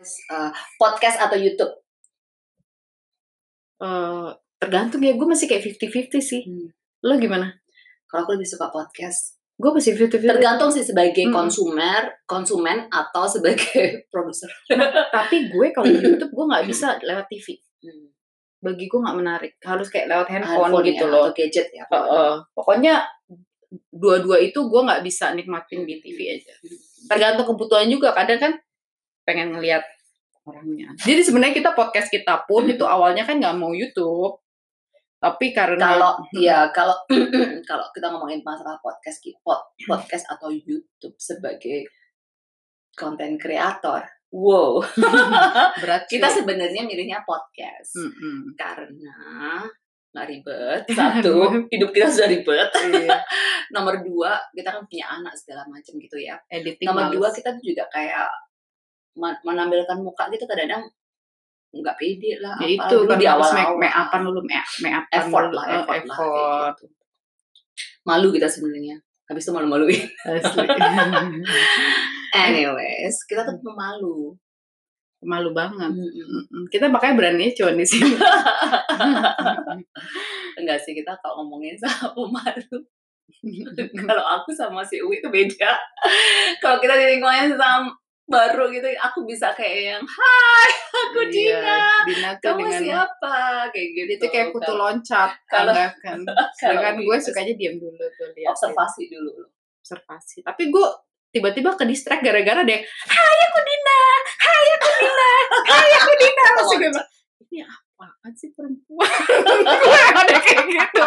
Eh, 0.02 0.50
podcast 0.76 1.16
atau 1.18 1.38
YouTube? 1.38 1.70
Eh, 3.78 4.28
tergantung 4.58 4.98
ya 4.98 5.14
gue 5.14 5.26
masih 5.26 5.46
kayak 5.46 5.62
50-50 5.78 6.18
sih. 6.20 6.42
Hmm. 6.42 6.70
lo 7.02 7.18
gimana? 7.18 7.50
Kalau 8.06 8.22
aku 8.22 8.38
lebih 8.38 8.46
suka 8.46 8.70
podcast. 8.70 9.34
Gue 9.58 9.74
masih 9.74 9.98
50-50 9.98 10.22
tergantung 10.28 10.70
sih 10.70 10.82
sebagai 10.82 11.26
Mm-mm. 11.26 11.34
konsumer 11.34 12.14
konsumen 12.24 12.86
atau 12.86 13.26
sebagai 13.26 13.90
produser. 14.14 14.46
Tapi 15.10 15.50
gue 15.50 15.66
kalau 15.70 15.86
di 15.86 15.98
YouTube 15.98 16.30
gue 16.30 16.46
nggak 16.46 16.66
bisa 16.66 16.98
lewat 17.00 17.26
TV 17.26 17.58
Hmm. 17.82 18.06
bagi 18.62 18.86
gue 18.86 18.94
nggak 18.94 19.18
menarik. 19.18 19.52
Harus 19.58 19.90
kayak 19.90 20.06
lewat 20.06 20.30
handphone, 20.30 20.70
Handphone 20.70 20.86
gitu 20.86 21.02
ya, 21.02 21.10
loh. 21.10 21.22
atau 21.26 21.34
gadget 21.34 21.66
ya 21.74 21.82
Heeh. 21.90 22.34
pokoknya 22.54 22.94
dua-dua 23.90 24.38
itu 24.38 24.62
gue 24.62 24.80
nggak 24.80 25.02
bisa 25.02 25.34
nikmatin 25.34 25.82
di 25.82 25.98
TV 25.98 26.38
aja. 26.38 26.54
Tergantung 27.10 27.50
kebutuhan 27.50 27.90
juga. 27.90 28.14
Kadang 28.14 28.38
kan 28.38 28.52
pengen 29.22 29.54
ngelihat 29.56 29.82
orangnya. 30.42 30.90
Jadi 30.98 31.22
sebenarnya 31.22 31.54
kita 31.54 31.70
podcast 31.74 32.11
kita 32.11 32.42
pun 32.46 32.66
itu 32.66 32.82
awalnya 32.82 33.22
kan 33.22 33.38
nggak 33.38 33.56
mau 33.58 33.70
YouTube, 33.70 34.42
tapi 35.22 35.54
karena 35.54 35.94
Kalau 35.94 36.12
ya 36.35 36.58
kalau 36.74 36.98
kalau 37.70 37.87
kita 37.94 38.11
ngomongin 38.11 38.42
masalah 38.42 38.74
podcast 38.82 39.22
pod- 39.46 39.70
podcast 39.87 40.26
atau 40.26 40.50
YouTube 40.50 41.14
sebagai 41.14 41.87
konten 42.98 43.38
kreator, 43.38 44.02
wow, 44.35 44.82
berat 45.80 46.11
kita 46.11 46.26
sebenarnya 46.26 46.82
milihnya 46.82 47.22
podcast. 47.22 47.94
Karena 48.58 49.62
nggak 50.12 50.26
ribet 50.28 50.82
satu 50.92 51.64
hidup 51.72 51.88
kita 51.94 52.11
sudah 52.11 52.28
ribet. 52.28 52.68
Iya, 52.90 53.16
nomor 53.74 54.02
dua 54.04 54.37
kita 54.52 54.74
kan 54.74 54.82
punya 54.90 55.06
anak 55.08 55.32
segala 55.38 55.64
macam 55.70 55.96
gitu 55.96 56.18
ya. 56.18 56.35
Editing 56.50 56.85
nomor 56.90 57.08
males. 57.08 57.14
dua 57.16 57.28
kita 57.30 57.48
tuh 57.56 57.64
juga 57.64 57.87
kayak 57.88 58.28
menampilkan 59.16 59.98
muka 60.01 60.29
gitu 60.29 60.44
kadang-kadang 60.44 60.88
nggak 61.72 61.96
pede 61.96 62.37
lah 62.38 62.57
ya 62.61 62.68
itu 62.68 62.96
kan 63.09 63.16
di 63.16 63.25
awal 63.25 63.48
make, 63.48 63.72
make 63.81 63.94
upan 63.96 64.20
dulu 64.22 64.40
make, 64.44 64.68
make 64.81 64.92
upan 64.94 65.16
effort 65.16 65.46
dulu. 65.48 65.57
lah 65.57 65.64
Eh, 65.64 65.72
effort, 65.75 66.03
lah 66.05 66.16
effort. 66.20 66.75
gitu. 66.77 66.87
malu 68.05 68.29
kita 68.29 68.44
sebenarnya 68.44 68.96
habis 69.25 69.42
itu 69.42 69.53
malu-maluin 69.53 69.96
anyways 72.35 73.16
kita 73.25 73.44
tuh 73.44 73.57
pemalu 73.61 74.37
malu 75.22 75.55
banget 75.55 75.87
Mm-mm. 75.88 76.11
Mm-mm. 76.11 76.62
kita 76.66 76.90
makanya 76.90 77.14
berani 77.16 77.55
cuma 77.55 77.72
di 77.72 77.87
sini 77.87 78.11
enggak 80.59 80.79
sih 80.83 80.92
kita 80.92 81.14
kalau 81.22 81.40
ngomongin 81.40 81.79
sama 81.79 82.11
pemalu 82.12 82.79
kalau 84.03 84.25
aku 84.29 84.51
sama 84.51 84.83
si 84.83 84.98
Uwi 84.98 85.22
itu 85.22 85.31
beda 85.31 85.72
kalau 86.59 86.83
kita 86.83 86.98
di 86.98 87.16
lingkungan 87.16 87.55
sama 87.55 87.94
baru 88.24 88.70
gitu 88.70 88.87
aku 88.96 89.26
bisa 89.26 89.50
kayak 89.52 89.78
yang 89.92 90.02
hai 90.02 90.70
aku 90.88 91.20
Iya, 91.26 91.28
Dina. 91.28 91.78
Dina 92.06 92.30
tuh 92.38 92.54
kamu 92.54 92.61
dengan 92.62 92.80
siapa? 92.80 93.37
Kayak 93.68 93.88
gitu 93.92 94.11
itu 94.14 94.26
kayak 94.28 94.48
kutu 94.50 94.62
Kalau- 94.64 94.80
loncat 94.88 95.30
kalau- 95.46 95.74
kan? 95.74 96.18
sedangkan 96.58 96.94
gue 96.98 97.16
gitu, 97.16 97.26
sukanya 97.28 97.54
diam 97.54 97.74
dulu 97.76 98.04
tuh 98.14 98.28
lihat 98.32 98.52
observasi 98.52 99.02
dulu 99.11 99.30
observasi. 99.78 100.40
Tapi 100.40 100.70
gue 100.70 100.88
tiba-tiba 101.30 101.74
ke 101.74 101.85
distract 101.85 102.22
gara-gara 102.22 102.62
deh 102.62 102.80
hai 102.85 103.38
aku 103.42 103.58
Dina. 103.61 104.00
Hai 104.38 104.66
aku 104.70 104.88
Dina. 104.96 105.30
Hai 105.66 105.90
aku 105.96 106.12
Dina. 106.14 106.44
Terus 106.52 106.70
gue 106.70 106.88
ini 107.42 107.61
apaan 108.02 108.32
sih 108.34 108.50
perempuan? 108.50 109.06
Gue 109.62 110.00
ada 110.18 110.36
kayak 110.42 110.64
gitu. 110.66 111.04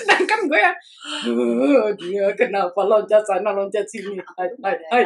Sedangkan 0.00 0.40
gue 0.48 0.60
yang 0.60 0.76
"Oh, 1.28 1.92
dia 1.94 2.26
kenapa 2.32 2.80
loncat 2.88 3.20
sana 3.20 3.52
loncat 3.52 3.84
sini? 3.84 4.16
Hai 4.36 4.48
hai 4.64 4.76
hai. 4.88 5.02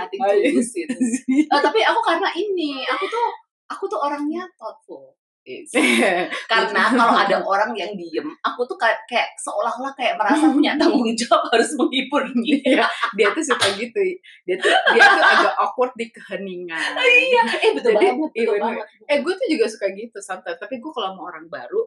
Eh, 0.47 1.61
tapi 1.67 1.81
aku 1.83 2.01
karena 2.07 2.31
ini 2.39 2.87
aku 2.87 3.05
tuh 3.11 3.27
aku 3.67 3.85
tuh 3.91 3.99
orangnya 3.99 4.47
thoughtful 4.55 5.11
karena 6.51 6.83
kalau 6.87 7.15
ada 7.19 7.37
orang 7.43 7.75
yang 7.75 7.93
diem 7.99 8.31
aku 8.41 8.63
tuh 8.63 8.79
kayak, 8.79 9.03
kayak 9.11 9.35
seolah-olah 9.39 9.91
kayak 9.99 10.15
merasa 10.15 10.47
punya 10.47 10.73
tanggung 10.81 11.11
jawab 11.19 11.43
harus 11.51 11.75
menghibur 11.75 12.23
dia. 12.47 12.63
Iya, 12.63 12.87
dia 13.19 13.29
tuh 13.35 13.43
suka 13.43 13.67
gitu. 13.75 13.99
Dia 14.47 14.57
tuh 14.57 14.71
dia 14.95 15.03
tuh 15.03 15.23
agak 15.23 15.55
awkward 15.59 15.93
di 15.99 16.07
keheningan. 16.09 16.95
Iya. 17.03 17.43
Eh 17.59 17.71
betul 17.75 17.93
Jadi, 17.99 18.07
banget 18.07 18.31
iya, 18.35 18.45
betul 18.47 18.55
bener. 18.55 18.63
banget. 18.63 18.87
eh 19.11 19.19
gue 19.19 19.35
tuh 19.35 19.49
juga 19.51 19.65
suka 19.67 19.87
gitu 19.91 20.19
sometimes 20.19 20.59
tapi 20.59 20.75
gue 20.79 20.93
kalau 20.95 21.11
mau 21.19 21.27
orang 21.27 21.47
baru 21.51 21.83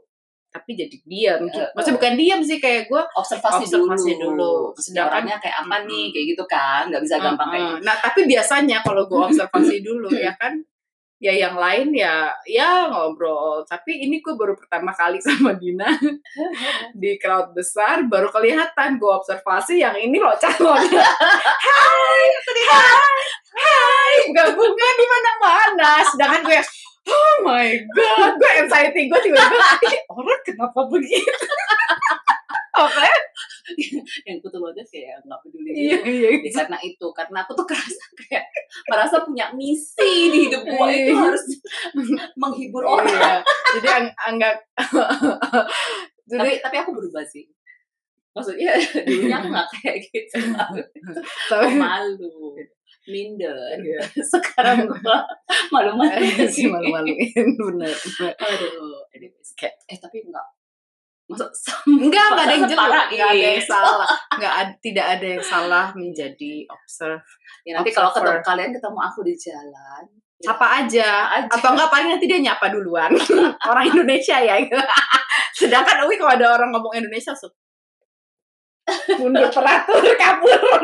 tapi 0.52 0.72
jadi 0.72 0.98
diam 1.04 1.40
gitu. 1.48 1.60
Maksudnya 1.76 1.96
bukan 2.00 2.14
diam 2.16 2.40
sih 2.40 2.58
kayak 2.60 2.88
gue 2.88 3.02
observasi, 3.16 3.68
Observasi 3.68 4.12
dulu, 4.16 4.40
dulu. 4.40 4.54
Sedangkan- 4.80 5.08
orangnya 5.12 5.36
kayak 5.40 5.58
apa 5.64 5.78
nih 5.84 6.06
kayak 6.12 6.26
gitu 6.32 6.44
kan. 6.48 6.82
Nggak 6.88 7.04
bisa 7.04 7.16
gampang 7.20 7.50
kayak 7.52 7.64
gitu. 7.68 7.78
Nah 7.84 7.96
tapi 8.00 8.20
biasanya 8.24 8.78
kalau 8.84 9.04
gue 9.04 9.20
observasi 9.20 9.76
dulu 9.84 10.08
ya 10.12 10.32
kan 10.36 10.56
ya 11.26 11.34
yang 11.34 11.58
lain 11.58 11.90
ya 11.98 12.30
ya 12.46 12.86
ngobrol. 12.94 13.66
Tapi 13.66 14.06
ini 14.06 14.22
gue 14.22 14.38
baru 14.38 14.54
pertama 14.54 14.94
kali 14.94 15.18
sama 15.18 15.58
Dina 15.58 15.90
di 17.02 17.18
crowd 17.18 17.58
besar 17.58 18.06
baru 18.06 18.30
kelihatan 18.30 19.02
gue 19.02 19.10
observasi 19.10 19.82
yang 19.82 19.98
ini 19.98 20.22
loncat 20.22 20.62
loncat 20.62 21.02
hai 21.66 22.26
hai 22.46 23.24
hai 23.58 24.16
gabungan 24.30 24.94
di 25.02 25.06
mana 25.10 25.32
mana 25.42 25.92
sedangkan 26.06 26.42
gue 26.46 26.62
oh 27.10 27.36
my 27.42 27.74
god 27.98 28.32
gue 28.38 28.52
anxiety 28.62 29.10
gue 29.10 29.20
tiba-tiba 29.26 29.68
"Ih, 29.90 30.00
orang 30.14 30.42
kenapa 30.46 30.80
begitu? 30.86 31.48
Oke 32.86 33.10
yang 34.30 34.38
kutu 34.46 34.58
loncat 34.62 34.86
kayak 34.94 35.26
nggak 35.26 35.40
peduli 35.42 35.70
iya 35.74 35.98
gitu. 36.06 36.10
iya. 36.22 36.30
Ya, 36.38 36.52
karena 36.54 36.78
itu 36.86 37.08
karena 37.18 37.38
aku 37.42 37.52
tuh 37.58 37.66
kerasa 37.66 38.04
kayak 38.14 38.45
merasa 38.86 39.22
punya 39.22 39.50
misi 39.52 40.30
di 40.30 40.46
hidup 40.46 40.62
gue 40.62 40.90
itu 40.90 41.10
Iya. 41.10 41.18
harus 41.18 41.44
menghibur 42.42 42.84
orang. 42.84 43.10
Iya. 43.10 43.36
jadi 43.76 43.88
ang- 43.92 44.16
anggap 44.26 44.56
jadi 46.28 46.40
tapi 46.40 46.52
tapi 46.62 46.76
aku 46.80 46.92
berubah 46.92 47.24
sih. 47.24 47.46
Maksudnya 48.32 48.76
dulunya 49.08 49.38
aku 49.38 49.48
nggak 49.48 49.70
kayak 49.74 49.98
gitu. 50.06 50.38
Tapi 51.48 51.70
malu. 51.76 52.54
Minder. 53.06 53.54
Iya. 53.78 54.02
sekarang 54.20 54.86
gue 54.86 55.18
malu-malu 55.70 56.26
sih 56.46 56.66
malu-maluin. 56.66 57.22
Bener 57.54 57.94
aduh 58.36 59.06
anyways, 59.12 59.54
kayak 59.54 59.78
eh 59.86 59.96
tapi 59.96 60.26
enggak 60.26 60.46
Masa 61.26 61.46
enggak 61.90 62.26
enggak 62.32 62.46
ada 62.46 62.54
yang 62.54 62.66
jelek 62.70 63.08
enggak 63.10 63.30
ada 63.34 63.46
yang 63.50 63.58
itu. 63.58 63.70
salah. 63.70 64.10
Enggak 64.38 64.54
ada, 64.54 64.72
tidak 64.86 65.06
ada 65.18 65.26
yang 65.26 65.44
salah 65.44 65.86
menjadi 65.98 66.54
observe 66.70 67.26
ya 67.66 67.74
nanti 67.74 67.90
kalau 67.90 68.14
ketemu 68.14 68.46
kalian 68.46 68.72
ketemu 68.74 69.00
aku 69.02 69.20
di 69.26 69.34
jalan. 69.34 70.04
Ya, 70.36 70.52
apa 70.52 70.68
aja. 70.84 71.10
aja. 71.42 71.50
atau 71.50 71.70
enggak 71.74 71.90
paling 71.90 72.08
nanti 72.14 72.26
dia 72.30 72.40
nyapa 72.44 72.70
duluan. 72.70 73.10
Orang 73.72 73.86
Indonesia 73.90 74.38
ya. 74.38 74.62
Sedangkan 75.56 76.06
Uwi 76.06 76.20
kalau 76.20 76.36
ada 76.36 76.60
orang 76.60 76.70
ngomong 76.76 77.00
Indonesia 77.00 77.32
langsung 77.32 77.56
mundur 79.18 79.50
teratur 79.50 80.04
kabur. 80.14 80.82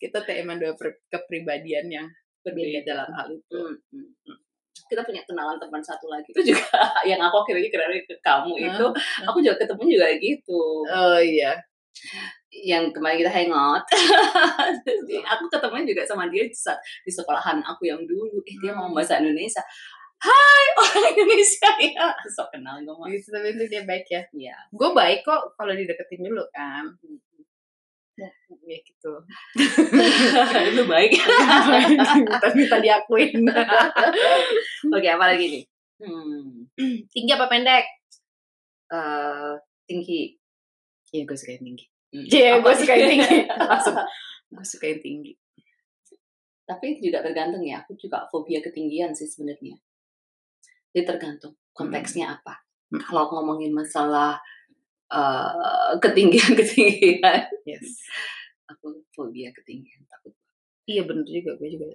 Kita 0.00 0.24
tuh 0.24 0.32
emang 0.38 0.56
dua 0.56 0.72
kepribadian 1.12 1.90
yang 1.92 2.06
berbeda 2.40 2.86
dalam 2.88 3.10
hal 3.12 3.28
itu. 3.28 3.58
Hmm, 3.58 3.76
hmm, 3.92 4.08
hmm. 4.24 4.47
Kita 4.88 5.04
punya 5.04 5.22
kenalan 5.28 5.60
teman 5.60 5.84
satu 5.84 6.08
lagi. 6.08 6.32
Itu 6.32 6.42
juga 6.42 6.64
yang 7.10 7.20
aku 7.20 7.44
akhirnya 7.44 7.68
kira 7.68 7.86
ke 8.04 8.16
kamu 8.24 8.52
itu. 8.58 8.86
Aku 9.28 9.38
juga 9.38 9.54
ketemu 9.60 9.82
juga 9.86 10.06
gitu. 10.18 10.60
Oh 10.88 11.20
iya. 11.20 11.54
Yang 12.48 12.96
kemarin 12.96 13.20
kita 13.20 13.32
hangout. 13.32 13.84
Aku 15.36 15.44
ketemunya 15.52 15.84
juga 15.92 16.02
sama 16.08 16.26
dia 16.32 16.48
di 16.48 16.56
saat- 16.56 16.80
di 17.04 17.12
sekolahan 17.12 17.60
aku 17.60 17.84
yang 17.84 18.00
dulu. 18.08 18.40
Eh 18.48 18.56
dia 18.58 18.72
mau 18.72 18.88
bahasa 18.90 19.20
Indonesia. 19.20 19.60
Hai 20.18 20.64
orang 20.80 21.14
Indonesia. 21.14 21.70
Ya 21.78 22.10
sok 22.26 22.50
kenal 22.56 22.80
gue 22.82 22.90
mah 22.90 23.06
tapi 23.06 23.48
itu 23.54 23.64
dia 23.70 23.82
baik 23.86 24.06
ya? 24.10 24.22
Iya. 24.34 24.56
gue 24.74 24.90
baik 24.90 25.22
kok 25.22 25.54
kalau 25.54 25.76
dideketin 25.76 26.26
dulu 26.26 26.42
kan 26.50 26.88
ya 28.18 28.78
gitu. 28.82 29.12
Itu 30.74 30.82
baik. 30.92 31.12
Tapi 32.26 32.54
minta 32.58 32.78
diakuin 32.82 33.46
oke 34.96 35.08
apa 35.08 35.24
lagi 35.34 35.46
nih? 35.46 35.64
Hmm. 35.98 36.66
tinggi 37.10 37.32
apa 37.34 37.46
pendek? 37.46 37.86
Eh, 38.90 39.52
tinggi. 39.86 40.34
Iya 41.14 41.22
gue 41.24 41.36
suka 41.38 41.52
yang 41.56 41.64
tinggi. 41.64 41.86
Hmm. 42.08 42.24
iya 42.28 42.50
Apa? 42.58 42.62
gue 42.64 42.74
suka 42.84 42.92
yang 42.94 43.10
tinggi. 43.16 43.38
Langsung. 43.70 43.96
Gue 44.52 44.64
suka 44.66 44.84
yang 44.90 45.02
tinggi. 45.02 45.32
Tapi 46.68 46.84
itu 46.94 47.08
juga 47.10 47.24
tergantung 47.24 47.64
ya. 47.64 47.80
Aku 47.82 47.96
juga 47.96 48.28
fobia 48.28 48.60
ketinggian 48.60 49.16
sih 49.16 49.24
sebenarnya. 49.24 49.78
Jadi 50.92 51.04
tergantung 51.06 51.54
konteksnya 51.72 52.38
apa. 52.38 52.64
Hmm. 52.88 53.04
kalau 53.04 53.28
ngomongin 53.28 53.76
masalah 53.76 54.40
eh, 55.12 55.92
ketinggian 56.00 56.52
ketinggian. 56.60 57.40
Yes. 57.64 58.04
Aku 58.68 59.00
fobia 59.16 59.48
ketinggian 59.52 60.04
takut. 60.08 60.32
Iya 60.88 61.04
bener 61.04 61.24
juga 61.28 61.56
gue 61.56 61.68
juga 61.68 61.86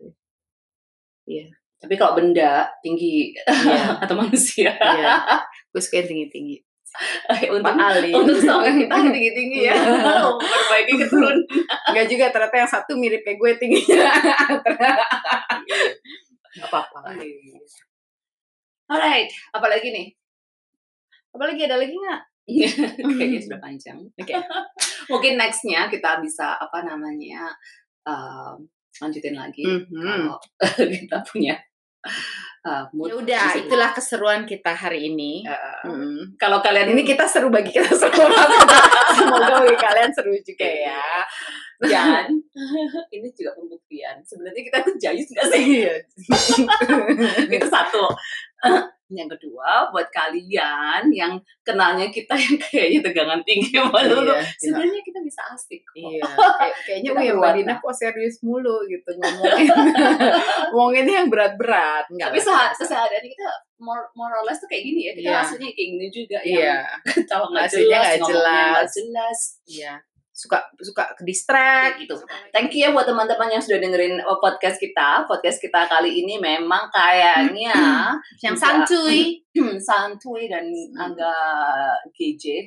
tapi 1.83 1.99
kalau 1.99 2.15
benda 2.15 2.71
tinggi 2.79 3.35
Iya. 3.43 3.99
atau 4.07 4.15
manusia. 4.15 4.71
Iya. 4.71 5.19
gue 5.75 5.81
suka 5.83 5.99
yang 5.99 6.07
tinggi 6.07 6.27
tinggi 6.31 6.57
untuk 7.49 7.73
Ali. 7.73 8.13
untuk 8.13 8.37
suami 8.37 8.85
kita 8.85 8.95
tinggi 9.11 9.31
tinggi 9.35 9.59
ya. 9.67 9.75
Iya. 9.75 10.23
memperbaiki 10.23 10.93
keturunan. 11.03 11.43
Enggak 11.91 12.05
juga 12.07 12.25
ternyata 12.31 12.55
yang 12.55 12.71
satu 12.71 12.91
mirip 12.95 13.21
kayak 13.27 13.35
gue 13.35 13.51
tingginya. 13.59 14.09
Gak 16.53 16.69
apa-apa 16.71 17.17
alright 18.87 19.27
apa 19.51 19.67
lagi 19.67 19.89
nih? 19.89 20.07
Apalagi 21.33 21.65
ada 21.65 21.81
lagi 21.81 21.97
nggak? 21.97 22.21
kayaknya 23.17 23.39
sudah 23.39 23.59
panjang 23.59 23.97
Oke. 24.13 24.35
mungkin 25.07 25.39
nextnya 25.39 25.87
kita 25.87 26.19
bisa 26.19 26.55
apa 26.55 26.83
namanya 26.83 27.47
um, 28.03 28.67
lanjutin 28.99 29.35
lagi 29.35 29.63
Mhm. 29.63 29.89
kalau 29.89 30.37
kita 30.93 31.17
punya 31.25 31.55
uh, 32.67 32.83
Ya 32.87 33.15
udah, 33.15 33.45
itulah 33.59 33.91
keseruan 33.91 34.43
kita 34.43 34.71
hari 34.71 35.07
ini. 35.11 35.43
Uh, 35.47 35.71
Mm. 35.83 36.39
kalau 36.39 36.63
kalian 36.63 36.95
Ini 36.95 37.03
kita 37.03 37.27
seru 37.27 37.51
bagi 37.51 37.75
kita 37.75 37.91
semua. 37.99 38.31
Semoga 39.11 39.63
bagi 39.63 39.75
kalian 39.75 40.11
seru 40.15 40.31
juga 40.39 40.63
ya. 40.67 41.03
dan 41.83 42.31
ini 43.11 43.27
juga 43.35 43.51
pembuktian 43.59 44.23
sebenarnya 44.23 44.63
kita 44.63 44.77
tuh 44.87 44.95
jayus 44.95 45.27
nggak 45.27 45.47
sih 45.51 45.63
Iya. 45.83 45.95
itu 47.51 47.67
satu 47.67 48.07
yang 49.15 49.27
kedua 49.27 49.87
buat 49.89 50.09
kalian 50.09 51.07
yang 51.07 51.33
kenalnya 51.61 52.07
kita 52.07 52.33
yang 52.33 52.55
kayaknya 52.59 52.99
tegangan 53.01 53.41
tinggi 53.41 53.77
malu 53.79 54.25
Iya, 54.25 54.41
sebenarnya 54.55 55.01
kita 55.01 55.19
bisa 55.19 55.41
asik 55.49 55.81
kok 55.83 55.95
Iya, 55.95 56.21
kayak- 56.59 56.77
kayaknya 56.83 57.09
ya 57.15 57.33
berwarna. 57.33 57.55
Dina 57.55 57.73
kok 57.77 57.93
serius 57.93 58.41
mulu 58.41 58.83
gitu 58.85 59.09
ngomongin 59.13 59.69
ngomonginnya 60.71 61.15
yang 61.15 61.29
berat-berat. 61.29 62.05
Tapi 62.09 62.37
lah, 62.37 62.43
seha- 62.43 62.69
biasa. 62.69 62.79
keseharian 62.79 63.23
kita 63.23 63.47
more, 63.77 64.03
more 64.13 64.31
or 64.31 64.43
less 64.43 64.57
tuh 64.57 64.67
kayak 64.67 64.83
gini 64.83 65.01
ya 65.03 65.13
kita 65.13 65.29
Iya. 65.29 65.39
aslinya 65.41 65.69
kayak 65.69 65.89
gini 65.89 66.07
juga 66.09 66.37
Iya, 66.39 66.57
yang 66.57 66.81
ketawa 67.17 67.45
nggak 67.47 67.65
Aslinya 67.65 67.83
jelas 67.87 68.03
nggak 68.03 68.19
ngomongnya 68.19 68.43
nggak 68.43 68.73
jelas. 68.81 68.89
jelas 68.91 69.39
iya. 69.65 69.93
Suka 70.33 70.65
suka 70.81 71.13
ke 71.13 71.21
distract 71.21 72.01
Kayak 72.01 72.09
gitu. 72.09 72.15
Thank 72.49 72.73
you 72.73 72.81
ya 72.83 72.89
buat 72.89 73.05
teman-teman 73.05 73.53
yang 73.53 73.61
sudah 73.61 73.77
dengerin 73.77 74.17
uh, 74.25 74.37
podcast 74.41 74.81
kita. 74.81 75.29
Podcast 75.29 75.61
kita 75.61 75.85
kali 75.85 76.25
ini 76.25 76.41
memang 76.41 76.89
kayaknya 76.89 77.77
yang 78.45 78.57
Enggak. 78.57 78.89
santuy. 78.89 79.45
santuy 79.87 80.49
dan 80.49 80.65
agak 80.97 82.09
geje. 82.17 82.65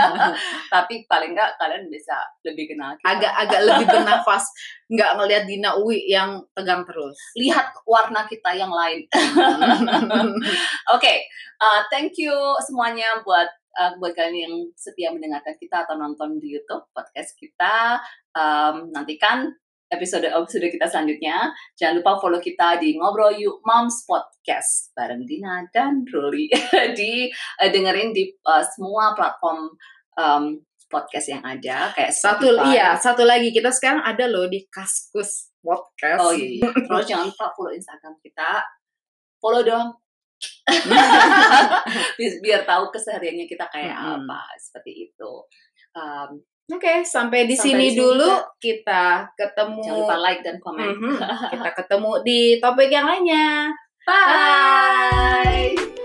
Tapi 0.72 1.02
paling 1.10 1.34
nggak 1.34 1.58
kalian 1.58 1.90
bisa 1.90 2.14
lebih 2.46 2.70
kenal 2.70 2.94
kita. 2.94 3.18
Agak-agak 3.18 3.60
lebih 3.66 3.86
bernafas, 3.90 4.44
nggak 4.86 5.10
ngelihat 5.18 5.44
Dina 5.50 5.74
Uwi 5.82 6.06
yang 6.06 6.38
tegang 6.54 6.86
terus. 6.86 7.18
lihat 7.34 7.74
warna 7.82 8.22
kita 8.30 8.54
yang 8.54 8.70
lain. 8.70 9.02
Oke, 10.94 11.14
uh, 11.58 11.80
thank 11.90 12.14
you 12.22 12.34
semuanya 12.62 13.18
buat 13.26 13.50
uh, 13.78 13.92
buat 13.96 14.12
kalian 14.12 14.36
yang 14.36 14.54
setia 14.76 15.12
mendengarkan 15.12 15.56
kita 15.56 15.84
atau 15.84 15.96
nonton 15.96 16.36
di 16.40 16.56
YouTube 16.56 16.88
podcast 16.92 17.36
kita. 17.36 18.00
Um, 18.36 18.92
nantikan 18.92 19.52
episode-episode 19.92 20.72
kita 20.72 20.88
selanjutnya. 20.88 21.52
Jangan 21.76 22.00
lupa 22.00 22.16
follow 22.16 22.40
kita 22.40 22.80
di 22.80 22.96
Ngobrol 22.96 23.36
Yuk 23.36 23.60
Moms 23.68 24.08
Podcast 24.08 24.96
bareng 24.96 25.28
Dina 25.28 25.68
dan 25.72 26.08
Ruli. 26.08 26.48
di 26.98 27.28
uh, 27.32 27.68
dengerin 27.68 28.16
di 28.16 28.32
uh, 28.48 28.64
semua 28.64 29.12
platform 29.12 29.76
um, 30.16 30.44
podcast 30.88 31.32
yang 31.32 31.44
ada 31.44 31.92
kayak 31.96 32.12
Satu 32.12 32.52
Spotify. 32.52 32.68
iya, 32.76 32.88
satu 33.00 33.24
lagi 33.24 33.48
kita 33.48 33.72
sekarang 33.72 34.04
ada 34.04 34.28
loh 34.28 34.44
di 34.48 34.64
Kaskus 34.68 35.52
Podcast. 35.60 36.20
Oh 36.20 36.32
iya. 36.36 36.68
Terus 36.68 37.04
jangan 37.08 37.32
lupa 37.32 37.48
follow 37.56 37.72
Instagram 37.72 38.16
kita. 38.20 38.60
Follow 39.40 39.64
dong. 39.64 40.01
Biar, 42.42 42.62
tahu 42.64 42.84
kesehariannya 42.90 43.46
kita 43.46 43.66
kayak 43.68 43.96
Mm-mm. 43.96 44.26
apa 44.26 44.42
seperti 44.58 45.10
itu. 45.10 45.32
Um, 45.92 46.40
Oke, 46.72 47.04
sampai 47.04 47.44
di 47.44 47.52
Sampai 47.58 47.68
sini 47.74 47.84
di 47.84 47.90
sini 47.92 48.00
dulu 48.00 48.30
kita. 48.56 49.28
kita 49.28 49.34
ketemu. 49.36 49.82
jangan 49.82 49.98
lupa 49.98 50.16
like 50.22 50.42
dan 50.46 50.56
komen. 50.62 50.88
Mhm. 50.94 51.16
Kita 51.52 51.70
ketemu 51.74 52.10
di 52.24 52.40
topik 52.62 52.88
yang 52.88 53.04
lainnya. 53.04 53.68
Bye. 54.06 56.00